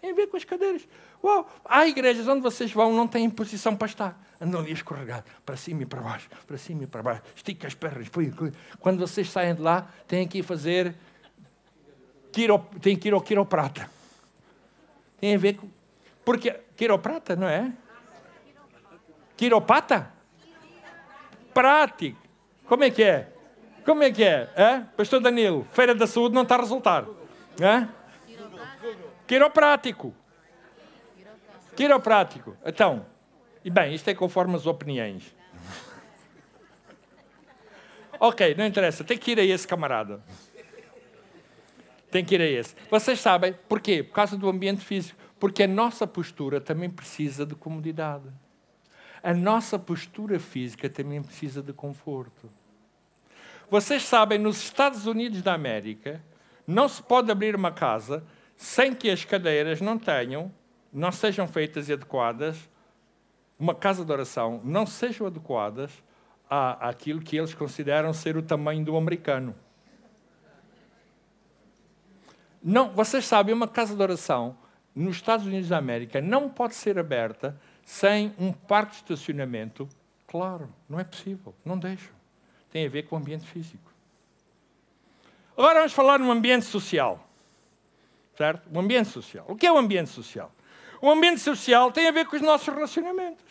[0.00, 0.86] Tem a ver com as cadeiras.
[1.24, 4.20] Uau, há igrejas onde vocês vão, não têm posição para estar.
[4.38, 7.22] Andam ali escorregados, para cima e para baixo, para cima e para baixo.
[7.34, 8.10] Estica as pernas.
[8.78, 10.94] Quando vocês saem de lá, têm que ir fazer.
[12.30, 13.88] Quiro, têm que ir ao quiroprata.
[15.18, 15.66] Tem a ver com.
[16.26, 16.60] Porque.
[16.76, 17.72] Quiroprata, não é?
[19.34, 20.12] Quiropata?
[21.54, 22.20] Prático.
[22.66, 23.32] Como é que é?
[23.82, 24.50] Como é que é?
[24.56, 24.80] é?
[24.94, 27.06] Pastor Danilo, Feira da Saúde não está a resultar.
[27.58, 27.88] É?
[29.26, 30.14] Quiroprático.
[31.76, 32.56] Quiroprático.
[32.64, 33.06] Então,
[33.64, 35.34] e bem, isto é conforme as opiniões.
[38.20, 40.22] ok, não interessa, tem que ir a esse camarada.
[42.10, 42.76] Tem que ir a esse.
[42.90, 44.02] Vocês sabem porquê?
[44.02, 45.18] Por causa do ambiente físico.
[45.40, 48.28] Porque a nossa postura também precisa de comodidade.
[49.22, 52.50] A nossa postura física também precisa de conforto.
[53.70, 56.22] Vocês sabem, nos Estados Unidos da América,
[56.66, 58.22] não se pode abrir uma casa
[58.56, 60.52] sem que as cadeiras não tenham,
[60.94, 62.70] não sejam feitas e adequadas,
[63.58, 65.90] uma casa de oração, não sejam adequadas
[66.48, 69.56] à, àquilo que eles consideram ser o tamanho do americano.
[72.62, 74.56] Não, vocês sabem, uma casa de oração
[74.94, 79.88] nos Estados Unidos da América não pode ser aberta sem um parque de estacionamento.
[80.28, 82.12] Claro, não é possível, não deixo.
[82.70, 83.92] Tem a ver com o ambiente físico.
[85.56, 87.28] Agora vamos falar no ambiente social.
[88.36, 88.68] Certo?
[88.72, 89.44] O ambiente social.
[89.48, 90.50] O que é o ambiente social?
[91.04, 93.44] O ambiente social tem a ver com os nossos relacionamentos.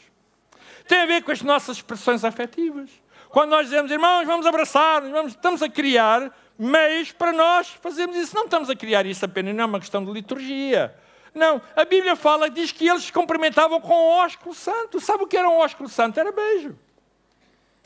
[0.87, 2.89] Tem a ver com as nossas expressões afetivas.
[3.29, 8.35] Quando nós dizemos, irmãos, vamos abraçar, vamos, estamos a criar meios para nós fazermos isso.
[8.35, 10.95] Não estamos a criar isso apenas, não é uma questão de liturgia.
[11.31, 14.99] Não, a Bíblia fala, diz que eles se cumprimentavam com o ósculo santo.
[14.99, 16.19] Sabe o que era um ósculo santo?
[16.19, 16.75] Era beijo.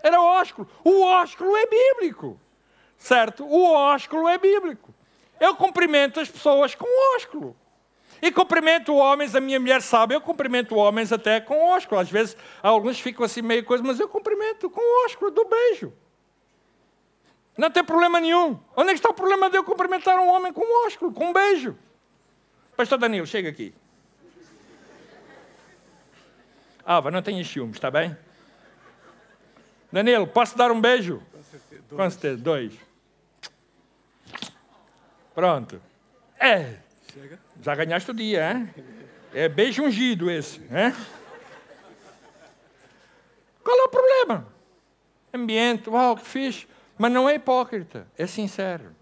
[0.01, 0.65] Era ósculo.
[0.81, 2.39] O ósculo é bíblico.
[2.97, 3.45] Certo?
[3.45, 4.95] O ósculo é bíblico.
[5.41, 6.87] Eu cumprimento as pessoas com
[7.17, 7.53] ósculo.
[8.21, 12.01] E cumprimento homens, a minha mulher sabe, eu cumprimento homens até com ósculo.
[12.01, 15.93] Às vezes alguns ficam assim meio coisa, mas eu cumprimento com ósculo, do beijo.
[17.57, 18.59] Não tem problema nenhum.
[18.75, 21.33] Onde é que está o problema de eu cumprimentar um homem com ósculo, com um
[21.33, 21.75] beijo?
[22.75, 23.73] Pastor Danilo, chega aqui.
[26.85, 28.15] Alva, não tenha ciúmes, está bem?
[29.91, 31.21] Danilo, posso dar um beijo?
[31.31, 31.83] Com certeza.
[31.89, 31.97] Dois.
[32.01, 32.73] Com certeza, dois.
[35.33, 35.81] Pronto.
[36.39, 36.86] É.
[37.19, 37.39] Chega.
[37.63, 38.69] Já ganhaste o dia, hein?
[39.33, 40.95] É beijo ungido esse, né?
[43.63, 44.47] Qual é o problema?
[45.33, 46.67] Ambiente, uau, que fixe.
[46.95, 48.95] Mas não é hipócrita, é sincero.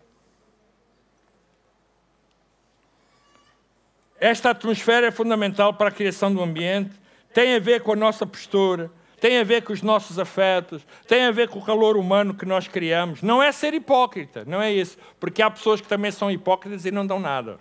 [4.17, 6.97] Esta atmosfera é fundamental para a criação do ambiente,
[7.33, 8.89] tem a ver com a nossa postura,
[9.19, 12.45] tem a ver com os nossos afetos, tem a ver com o calor humano que
[12.45, 13.21] nós criamos.
[13.21, 14.97] Não é ser hipócrita, não é isso.
[15.19, 17.59] Porque há pessoas que também são hipócritas e não dão nada.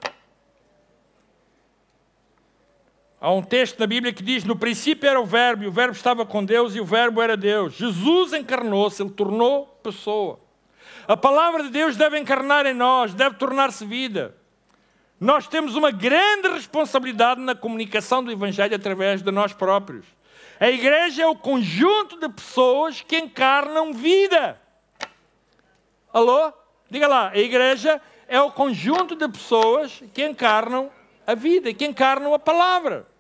[3.25, 5.95] Há um texto na Bíblia que diz: No princípio era o Verbo, e o Verbo
[5.95, 7.73] estava com Deus, e o Verbo era Deus.
[7.73, 10.39] Jesus encarnou-se, ele tornou pessoa.
[11.09, 14.37] A palavra de Deus deve encarnar em nós, deve tornar-se vida.
[15.19, 20.05] Nós temos uma grande responsabilidade na comunicação do Evangelho através de nós próprios.
[20.61, 24.61] A igreja é o conjunto de pessoas que encarnam vida.
[26.13, 26.53] Alô?
[26.91, 30.91] Diga lá, a igreja é o conjunto de pessoas que encarnam
[31.27, 33.14] a vida, que encarnam a palavra.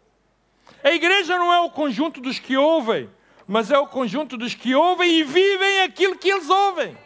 [0.83, 3.11] A igreja não é o conjunto dos que ouvem,
[3.47, 6.97] mas é o conjunto dos que ouvem e vivem aquilo que eles ouvem.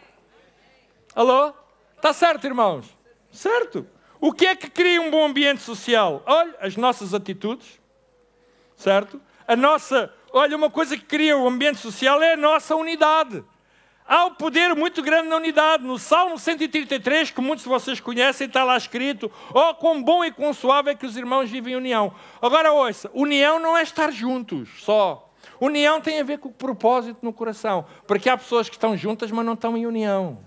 [1.15, 1.53] Alô?
[1.95, 2.85] Está certo, irmãos?
[3.31, 3.87] Certo.
[4.19, 6.23] O que é que cria um bom ambiente social?
[6.25, 7.79] Olha, as nossas atitudes,
[8.75, 9.21] certo?
[9.47, 13.43] A nossa Olha, uma coisa que cria o ambiente social é a nossa unidade.
[14.11, 15.83] Há um poder muito grande na unidade.
[15.83, 20.31] No Salmo 133, que muitos de vocês conhecem, está lá escrito: Oh, quão bom e
[20.31, 22.11] quão suave é que os irmãos vivem em união.
[22.41, 25.31] Agora, ouça: união não é estar juntos só.
[25.61, 27.85] União tem a ver com o propósito no coração.
[28.07, 30.39] Porque há pessoas que estão juntas, mas não estão em união.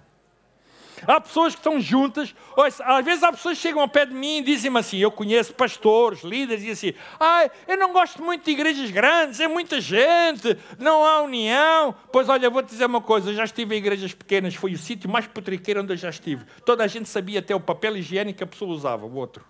[1.07, 2.35] Há pessoas que estão juntas.
[2.57, 5.11] Ouça, às vezes há pessoas que chegam ao pé de mim e dizem-me assim: eu
[5.11, 9.81] conheço pastores, líderes, e assim, ah, eu não gosto muito de igrejas grandes, é muita
[9.81, 11.95] gente, não há união.
[12.13, 15.11] Pois olha, vou-te dizer uma coisa: eu já estive em igrejas pequenas, foi o sítio
[15.11, 16.45] mais putriqueiro onde eu já estive.
[16.65, 19.45] Toda a gente sabia até o papel higiênico que a pessoa usava, o outro.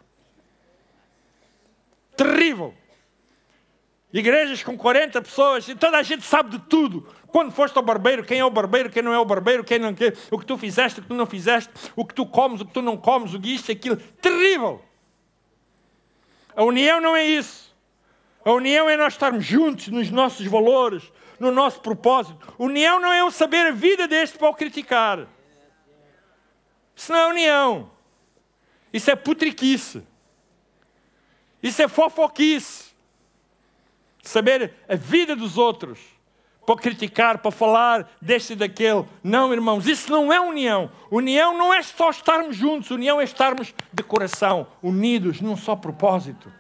[2.17, 2.75] Terrível.
[4.13, 7.09] Igrejas com 40 pessoas e toda a gente sabe de tudo.
[7.29, 9.95] Quando foste ao barbeiro, quem é o barbeiro, quem não é o barbeiro, quem não
[9.95, 12.67] quer, o que tu fizeste, o que tu não fizeste, o que tu comes, o
[12.67, 13.97] que tu não comes, o que isto, aquilo.
[13.97, 14.83] Terrível!
[16.55, 17.75] A união não é isso.
[18.45, 21.11] A união é nós estarmos juntos nos nossos valores,
[21.41, 22.55] no nosso propósito.
[22.59, 25.27] União não é eu saber a vida deste para o criticar.
[26.95, 27.91] Isso não é união.
[28.93, 30.03] Isso é putriquice.
[31.63, 32.82] Isso é fofoquice
[34.23, 35.99] saber a vida dos outros,
[36.65, 39.05] para criticar, para falar deste e daquele.
[39.23, 40.91] Não, irmãos, isso não é união.
[41.11, 46.53] União não é só estarmos juntos, união é estarmos de coração, unidos num só propósito.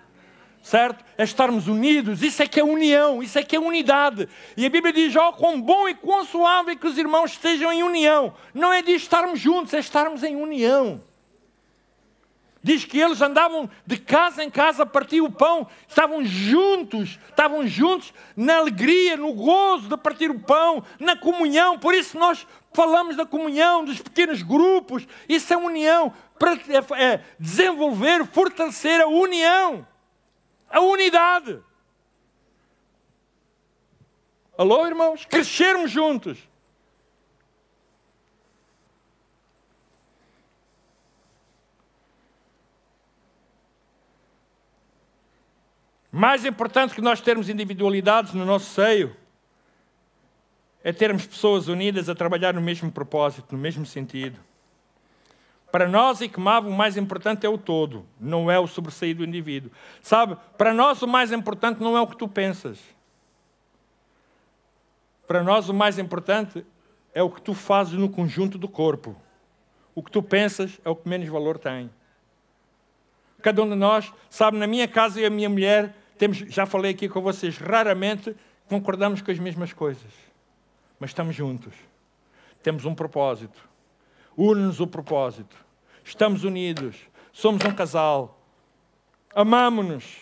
[0.61, 1.05] Certo?
[1.19, 4.29] É estarmos unidos, isso é que é união, isso é que é unidade.
[4.57, 7.73] E a Bíblia diz: ó, oh, quão bom e quão suave que os irmãos estejam
[7.73, 8.33] em união.
[8.55, 11.01] Não é de estarmos juntos, é estarmos em união.
[12.63, 17.67] Diz que eles andavam de casa em casa a partir o pão, estavam juntos, estavam
[17.67, 21.77] juntos na alegria, no gozo de partir o pão, na comunhão.
[21.77, 25.05] Por isso nós falamos da comunhão, dos pequenos grupos.
[25.29, 29.85] Isso é união, para é, é desenvolver, fortalecer a união,
[30.71, 31.59] a unidade.
[34.57, 35.25] Alô, irmãos?
[35.25, 36.39] Crescermos juntos.
[46.15, 49.17] Mais importante que nós termos individualidades no nosso seio
[50.85, 54.39] é termos pessoas unidas a trabalhar no mesmo propósito, no mesmo sentido.
[55.71, 59.71] Para nós, Icmab, o mais importante é o todo, não é o sobressair do indivíduo.
[60.03, 62.79] Sabe, para nós o mais importante não é o que tu pensas.
[65.27, 66.63] Para nós o mais importante
[67.15, 69.17] é o que tu fazes no conjunto do corpo.
[69.95, 71.91] O que tu pensas é o que menos valor tem.
[73.41, 76.93] Cada um de nós, sabe, na minha casa e a minha mulher, temos, já falei
[76.93, 78.37] aqui com vocês, raramente
[78.69, 80.13] concordamos com as mesmas coisas,
[81.01, 81.75] mas estamos juntos.
[82.63, 83.61] Temos um propósito.
[84.37, 85.57] Une-nos o propósito.
[86.05, 86.95] Estamos unidos.
[87.33, 88.41] Somos um casal.
[89.35, 90.19] Amamos-nos.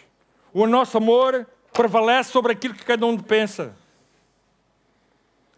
[0.54, 3.76] O nosso amor prevalece sobre aquilo que cada um pensa.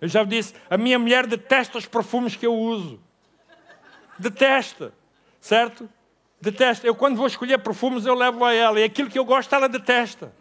[0.00, 2.98] Eu já disse, a minha mulher detesta os perfumes que eu uso.
[4.18, 4.92] Detesta.
[5.40, 5.88] Certo?
[6.42, 6.84] Detesta.
[6.84, 8.80] Eu, quando vou escolher perfumes, eu levo a ela.
[8.80, 10.32] E aquilo que eu gosto, ela detesta.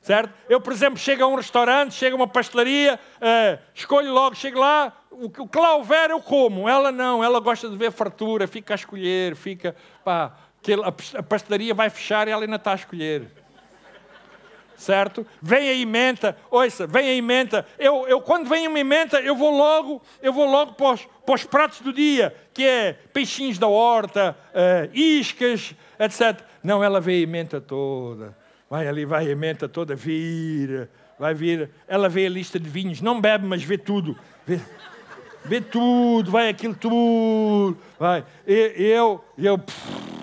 [0.00, 0.32] Certo?
[0.48, 4.58] Eu, por exemplo, chego a um restaurante, chego a uma pastelaria, uh, escolho logo, chego
[4.58, 6.66] lá, o, o que lá houver eu como.
[6.66, 9.76] Ela não, ela gosta de ver fartura, fica a escolher, fica.
[10.02, 10.32] Pá,
[11.14, 13.30] a pastelaria vai fechar e ela ainda está a escolher
[14.76, 15.26] certo?
[15.40, 17.66] Vem a emenda, ouça, vem a emenda.
[17.78, 21.34] Eu, eu, quando vem uma emenda, eu vou logo, eu vou logo para os, para
[21.34, 26.40] os pratos do dia, que é peixinhos da horta, uh, iscas, etc.
[26.62, 28.36] Não, ela vê a emenda toda.
[28.68, 31.70] Vai ali, vai a emenda toda, vira, vai vir.
[31.86, 34.16] Ela vê a lista de vinhos, não bebe, mas vê tudo.
[34.44, 34.60] Vê,
[35.44, 37.78] vê tudo, vai aquilo tudo.
[37.98, 38.24] Vai.
[38.46, 40.15] E, eu, eu, pff,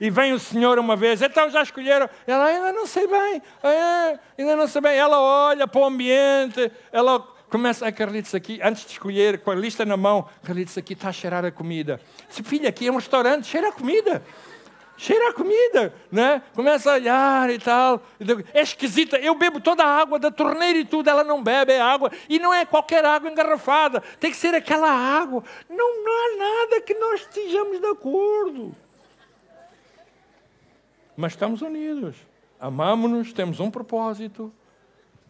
[0.00, 2.08] e vem o Senhor uma vez, então já escolheram.
[2.26, 4.96] Ela ainda não sei bem, é, ainda não sei bem.
[4.96, 9.54] Ela olha para o ambiente, ela começa a Carlitos aqui, antes de escolher, com a
[9.54, 12.00] lista na mão, Carlitos aqui está a cheirar a comida.
[12.28, 14.22] Disse, filha, aqui é um restaurante, cheira a comida.
[14.98, 16.40] Cheira a comida, né?
[16.54, 18.00] Começa a olhar e tal.
[18.54, 19.18] É esquisita.
[19.18, 22.10] Eu bebo toda a água da torneira e tudo, ela não bebe é água.
[22.30, 24.02] E não é qualquer água engarrafada.
[24.18, 25.44] Tem que ser aquela água.
[25.68, 28.74] Não, não há nada que nós estejamos de acordo
[31.16, 32.16] mas estamos unidos.
[32.60, 34.52] Amamos-nos, temos um propósito,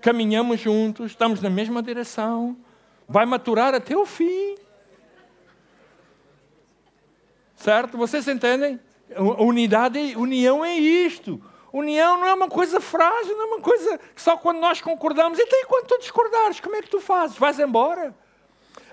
[0.00, 2.56] caminhamos juntos, estamos na mesma direção,
[3.08, 4.56] vai maturar até o fim.
[7.54, 7.96] Certo?
[7.96, 8.78] Vocês entendem?
[9.38, 11.42] Unidade, união é isto.
[11.72, 15.38] União não é uma coisa frágil, não é uma coisa que só quando nós concordamos.
[15.38, 17.36] Então, e quando tu discordares, como é que tu fazes?
[17.36, 18.14] Vais embora?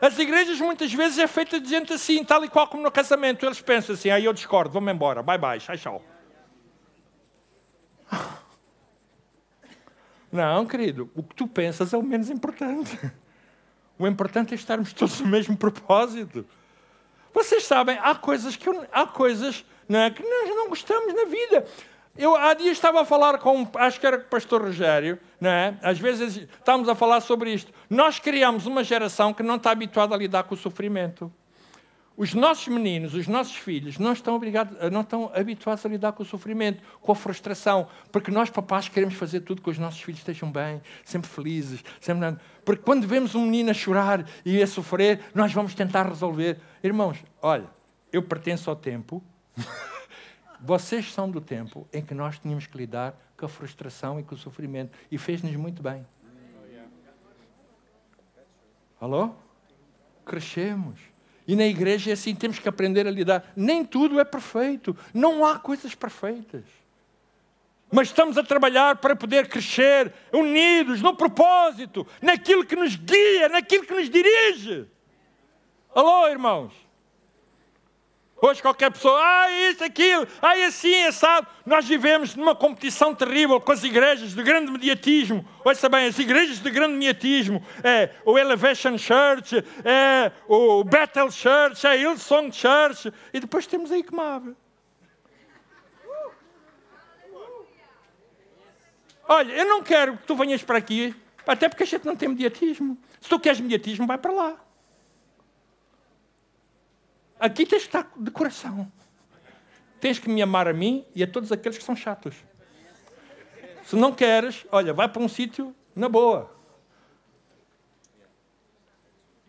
[0.02, 3.46] As igrejas muitas vezes é feita de gente assim, tal e qual como no casamento.
[3.46, 6.12] Eles pensam assim, aí ah, eu discordo, vamos embora, bye bye, tchau, tchau.
[10.32, 12.99] Não, querido, o que tu pensas é o menos importante.
[13.99, 16.45] O importante é estarmos todos no mesmo propósito.
[17.34, 21.66] Vocês sabem, há coisas que, há coisas é, que nós não gostamos na vida.
[22.16, 25.49] Eu há dias estava a falar com, acho que era com o pastor Rogério, não
[25.49, 25.78] é?
[25.82, 27.72] Às vezes estamos a falar sobre isto.
[27.89, 31.32] Nós criamos uma geração que não está habituada a lidar com o sofrimento.
[32.16, 36.22] Os nossos meninos, os nossos filhos, não estão, obrigados, não estão habituados a lidar com
[36.22, 40.20] o sofrimento, com a frustração, porque nós, papás, queremos fazer tudo que os nossos filhos
[40.20, 41.84] estejam bem, sempre felizes.
[41.99, 42.38] Sempre...
[42.64, 46.59] Porque quando vemos um menino a chorar e a sofrer, nós vamos tentar resolver.
[46.84, 47.68] Irmãos, olha,
[48.11, 49.24] eu pertenço ao tempo,
[50.61, 54.36] vocês são do tempo em que nós tínhamos que lidar com a frustração e com
[54.36, 56.05] o sofrimento, e fez-nos muito bem.
[59.01, 59.32] Alô?
[60.24, 61.12] Crescemos.
[61.48, 63.52] E na igreja é assim, temos que aprender a lidar.
[63.56, 66.64] Nem tudo é perfeito, não há coisas perfeitas.
[67.91, 73.86] Mas estamos a trabalhar para poder crescer unidos no propósito, naquilo que nos guia, naquilo
[73.86, 74.88] que nos dirige.
[75.94, 76.83] Alô, irmãos?
[78.46, 81.48] Hoje qualquer pessoa, ah, isso, aquilo, ah, assim, assado.
[81.66, 85.48] Nós vivemos numa competição terrível com as igrejas de grande mediatismo.
[85.64, 87.66] Ouça bem, as igrejas de grande mediatismo.
[87.82, 93.14] É o Elevation Church, é o Bethel Church, é a Hillsong Church.
[93.34, 94.58] E depois temos a ICMAB.
[99.26, 101.16] Olha, eu não quero que tu venhas para aqui,
[101.48, 102.98] até porque a gente não tem mediatismo.
[103.22, 104.62] Se tu queres mediatismo, vai para lá.
[107.44, 108.89] Aqui tens que estar de coração.
[110.00, 112.34] Tens que me amar a mim e a todos aqueles que são chatos.
[113.84, 116.56] Se não queres, olha, vai para um sítio na boa.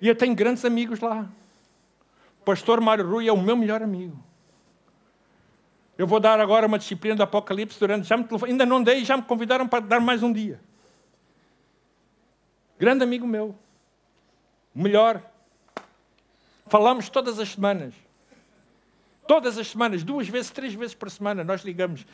[0.00, 1.30] E eu tenho grandes amigos lá.
[2.44, 4.18] Pastor Mário Rui é o meu melhor amigo.
[5.96, 8.08] Eu vou dar agora uma disciplina do Apocalipse durante.
[8.08, 10.60] Já me ainda não dei, já me convidaram para dar mais um dia.
[12.76, 13.54] Grande amigo meu.
[14.74, 15.22] Melhor.
[16.66, 17.94] Falamos todas as semanas.
[19.26, 22.06] Todas as semanas, duas vezes, três vezes por semana, nós ligamos.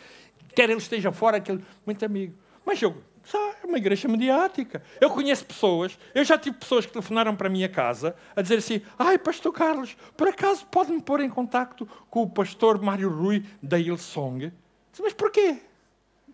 [0.55, 2.35] Quer ele esteja fora, aquele muito amigo.
[2.65, 2.97] Mas eu,
[3.35, 4.83] é uma igreja mediática.
[5.01, 8.59] Eu conheço pessoas, eu já tive pessoas que telefonaram para a minha casa a dizer
[8.59, 13.45] assim: Ai, Pastor Carlos, por acaso pode-me pôr em contacto com o pastor Mário Rui
[13.63, 14.53] da Hillsong?
[14.91, 15.59] Disse, Mas porquê?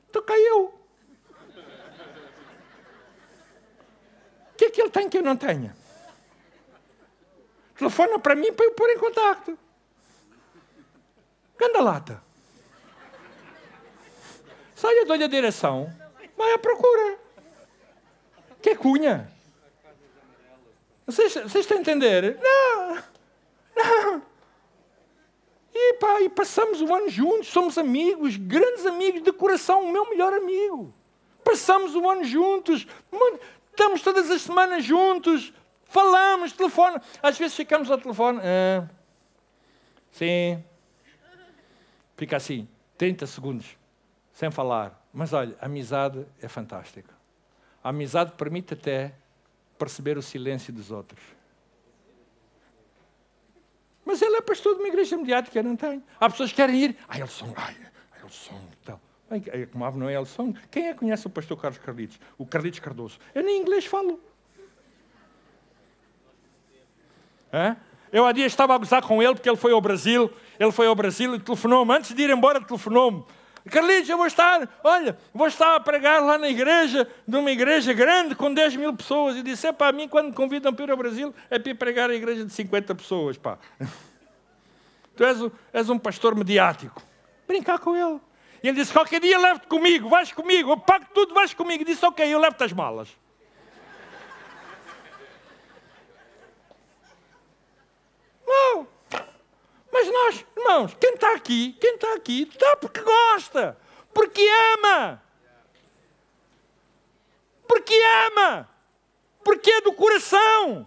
[0.07, 0.75] Estou cá eu.
[4.53, 5.77] O que é que ele tem que eu não tenha?
[7.77, 9.59] Telefona para mim para eu pôr em contacto.
[11.59, 12.23] Ganda lata.
[14.75, 15.93] Sai, dou-lhe a direção.
[16.37, 17.19] Vai à procura.
[18.61, 19.31] Que é cunha?
[21.07, 22.39] Vocês, vocês estão a entender?
[22.43, 23.03] Não.
[23.77, 24.23] Não.
[25.73, 30.09] E, pá, e passamos o ano juntos, somos amigos, grandes amigos de coração, o meu
[30.09, 30.93] melhor amigo.
[31.45, 32.87] Passamos o ano juntos,
[33.71, 35.53] estamos todas as semanas juntos,
[35.89, 37.01] Falamos, telefone.
[37.23, 38.41] Às vezes ficamos ao telefone.
[38.43, 38.89] Ah,
[40.11, 40.63] sim.
[42.17, 42.67] Fica assim,
[42.97, 43.77] 30 segundos,
[44.33, 45.07] sem falar.
[45.13, 47.15] Mas olha, a amizade é fantástica.
[47.83, 49.15] A amizade permite até
[49.79, 51.23] perceber o silêncio dos outros.
[54.05, 56.03] Mas ele é pastor de uma igreja mediática, não tem.
[56.19, 56.97] Há pessoas que querem ir.
[57.09, 57.77] Ah, eles são, ai,
[58.21, 59.01] eles são, então.
[59.73, 60.53] Como não é são.
[60.71, 62.21] Quem é que conhece o pastor Carlos Carlitos?
[62.39, 63.19] O Carlitos Cardoso.
[63.35, 64.21] Eu nem inglês falo.
[67.53, 67.77] É?
[68.13, 70.31] Eu há dias estava a gozar com ele porque ele foi ao Brasil.
[70.59, 71.93] Ele foi ao Brasil e telefonou-me.
[71.95, 73.25] Antes de ir embora, telefonou-me.
[73.71, 77.93] Carlitos, eu vou estar, olha, vou estar a pregar lá na igreja, de uma igreja
[77.93, 79.37] grande, com 10 mil pessoas.
[79.37, 81.75] E disse: é para mim, quando me convidam para ir ao Brasil, é para ir
[81.75, 83.37] pregar a igreja de 50 pessoas.
[83.37, 83.59] Pá.
[85.17, 85.39] Tu és,
[85.73, 87.03] és um pastor mediático.
[87.49, 88.21] Brincar com ele.
[88.63, 91.83] E ele disse: qualquer dia leve-te comigo, vais comigo, eu pago tudo, vais comigo.
[91.83, 93.09] E disse: ok, eu levo-te as malas.
[98.47, 98.87] Não.
[99.97, 103.79] Mas nós, irmãos, quem está aqui, quem está aqui, está porque gosta,
[104.13, 105.23] porque ama.
[107.67, 107.95] Porque
[108.27, 108.69] ama.
[109.43, 110.87] Porque é do coração.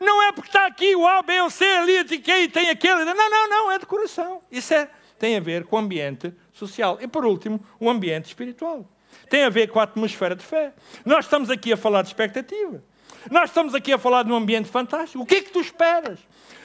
[0.00, 3.04] Não é porque está aqui o A, B ou C ali, tem, aquele.
[3.04, 4.42] Não, não, não, é do coração.
[4.50, 6.98] Isso é, tem a ver com o ambiente social.
[7.00, 8.84] E por último, o ambiente espiritual.
[9.28, 10.74] Tem a ver com a atmosfera de fé.
[11.04, 12.82] Nós estamos aqui a falar de expectativa.
[13.30, 15.22] Nós estamos aqui a falar de um ambiente fantástico.
[15.22, 16.18] O que é que tu esperas?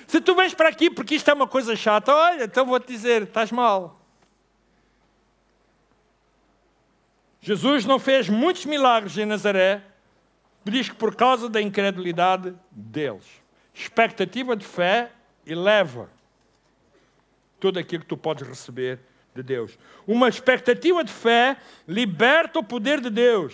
[0.08, 3.24] Se tu vens para aqui porque isto é uma coisa chata, olha, então vou-te dizer,
[3.24, 4.00] estás mal.
[7.42, 9.84] Jesus não fez muitos milagres em Nazaré,
[10.64, 13.26] diz que por causa da incredulidade deles.
[13.74, 15.12] Expectativa de fé
[15.46, 16.10] eleva
[17.60, 19.00] tudo aquilo que tu podes receber
[19.36, 19.78] de Deus.
[20.08, 23.54] Uma expectativa de fé liberta o poder de Deus,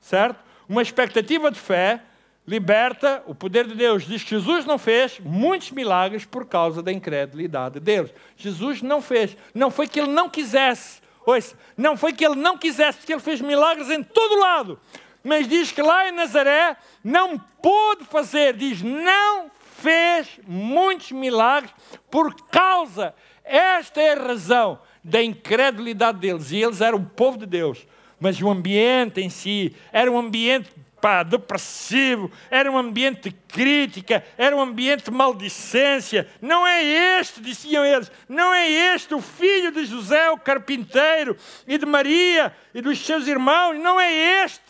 [0.00, 0.38] certo?
[0.68, 2.02] Uma expectativa de fé
[2.46, 4.04] liberta o poder de Deus.
[4.04, 8.10] Diz que Jesus não fez muitos milagres por causa da incredulidade de Deus.
[8.36, 9.36] Jesus não fez.
[9.54, 13.20] Não foi que ele não quisesse Ouça, não foi que ele não quisesse, porque ele
[13.20, 14.78] fez milagres em todo lado.
[15.22, 21.72] Mas diz que lá em Nazaré não pôde fazer, diz, não fez muitos milagres
[22.10, 23.14] por causa,
[23.44, 26.50] esta é a razão da incredulidade deles.
[26.50, 27.86] E eles eram o povo de Deus,
[28.18, 30.72] mas o ambiente em si era um ambiente
[31.02, 36.28] pá, depressivo, era um ambiente de crítica, era um ambiente de maldicência.
[36.40, 41.36] Não é este, diziam eles, não é este o filho de José, o carpinteiro,
[41.66, 44.62] e de Maria e dos seus irmãos, não é este.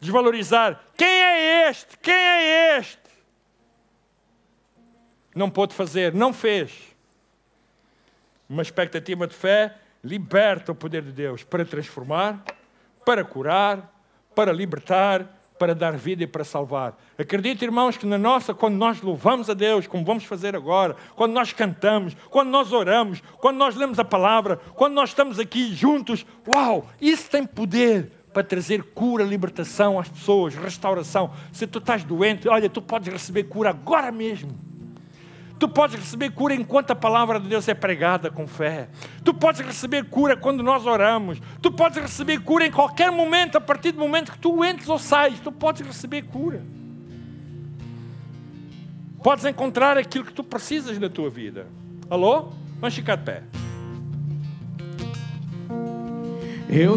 [0.00, 0.82] Desvalorizar.
[0.96, 1.96] Quem é este?
[1.98, 2.98] Quem é este?
[5.32, 6.72] Não pôde fazer, não fez.
[8.48, 12.42] Uma expectativa de fé liberta o poder de Deus para transformar,
[13.04, 13.99] para curar,
[14.34, 16.98] para libertar, para dar vida e para salvar.
[17.18, 21.32] Acredite, irmãos, que na nossa, quando nós louvamos a Deus, como vamos fazer agora, quando
[21.32, 26.24] nós cantamos, quando nós oramos, quando nós lemos a palavra, quando nós estamos aqui juntos,
[26.48, 31.30] uau, isso tem poder para trazer cura, libertação às pessoas, restauração.
[31.52, 34.69] Se tu estás doente, olha, tu podes receber cura agora mesmo.
[35.60, 38.88] Tu podes receber cura enquanto a palavra de Deus é pregada com fé.
[39.22, 41.38] Tu podes receber cura quando nós oramos.
[41.60, 44.98] Tu podes receber cura em qualquer momento, a partir do momento que tu entres ou
[44.98, 45.38] sais.
[45.38, 46.62] Tu podes receber cura.
[49.22, 51.66] Podes encontrar aquilo que tu precisas na tua vida.
[52.08, 52.54] Alô?
[52.80, 53.42] Vamos ficar de pé.
[56.70, 56.96] Eu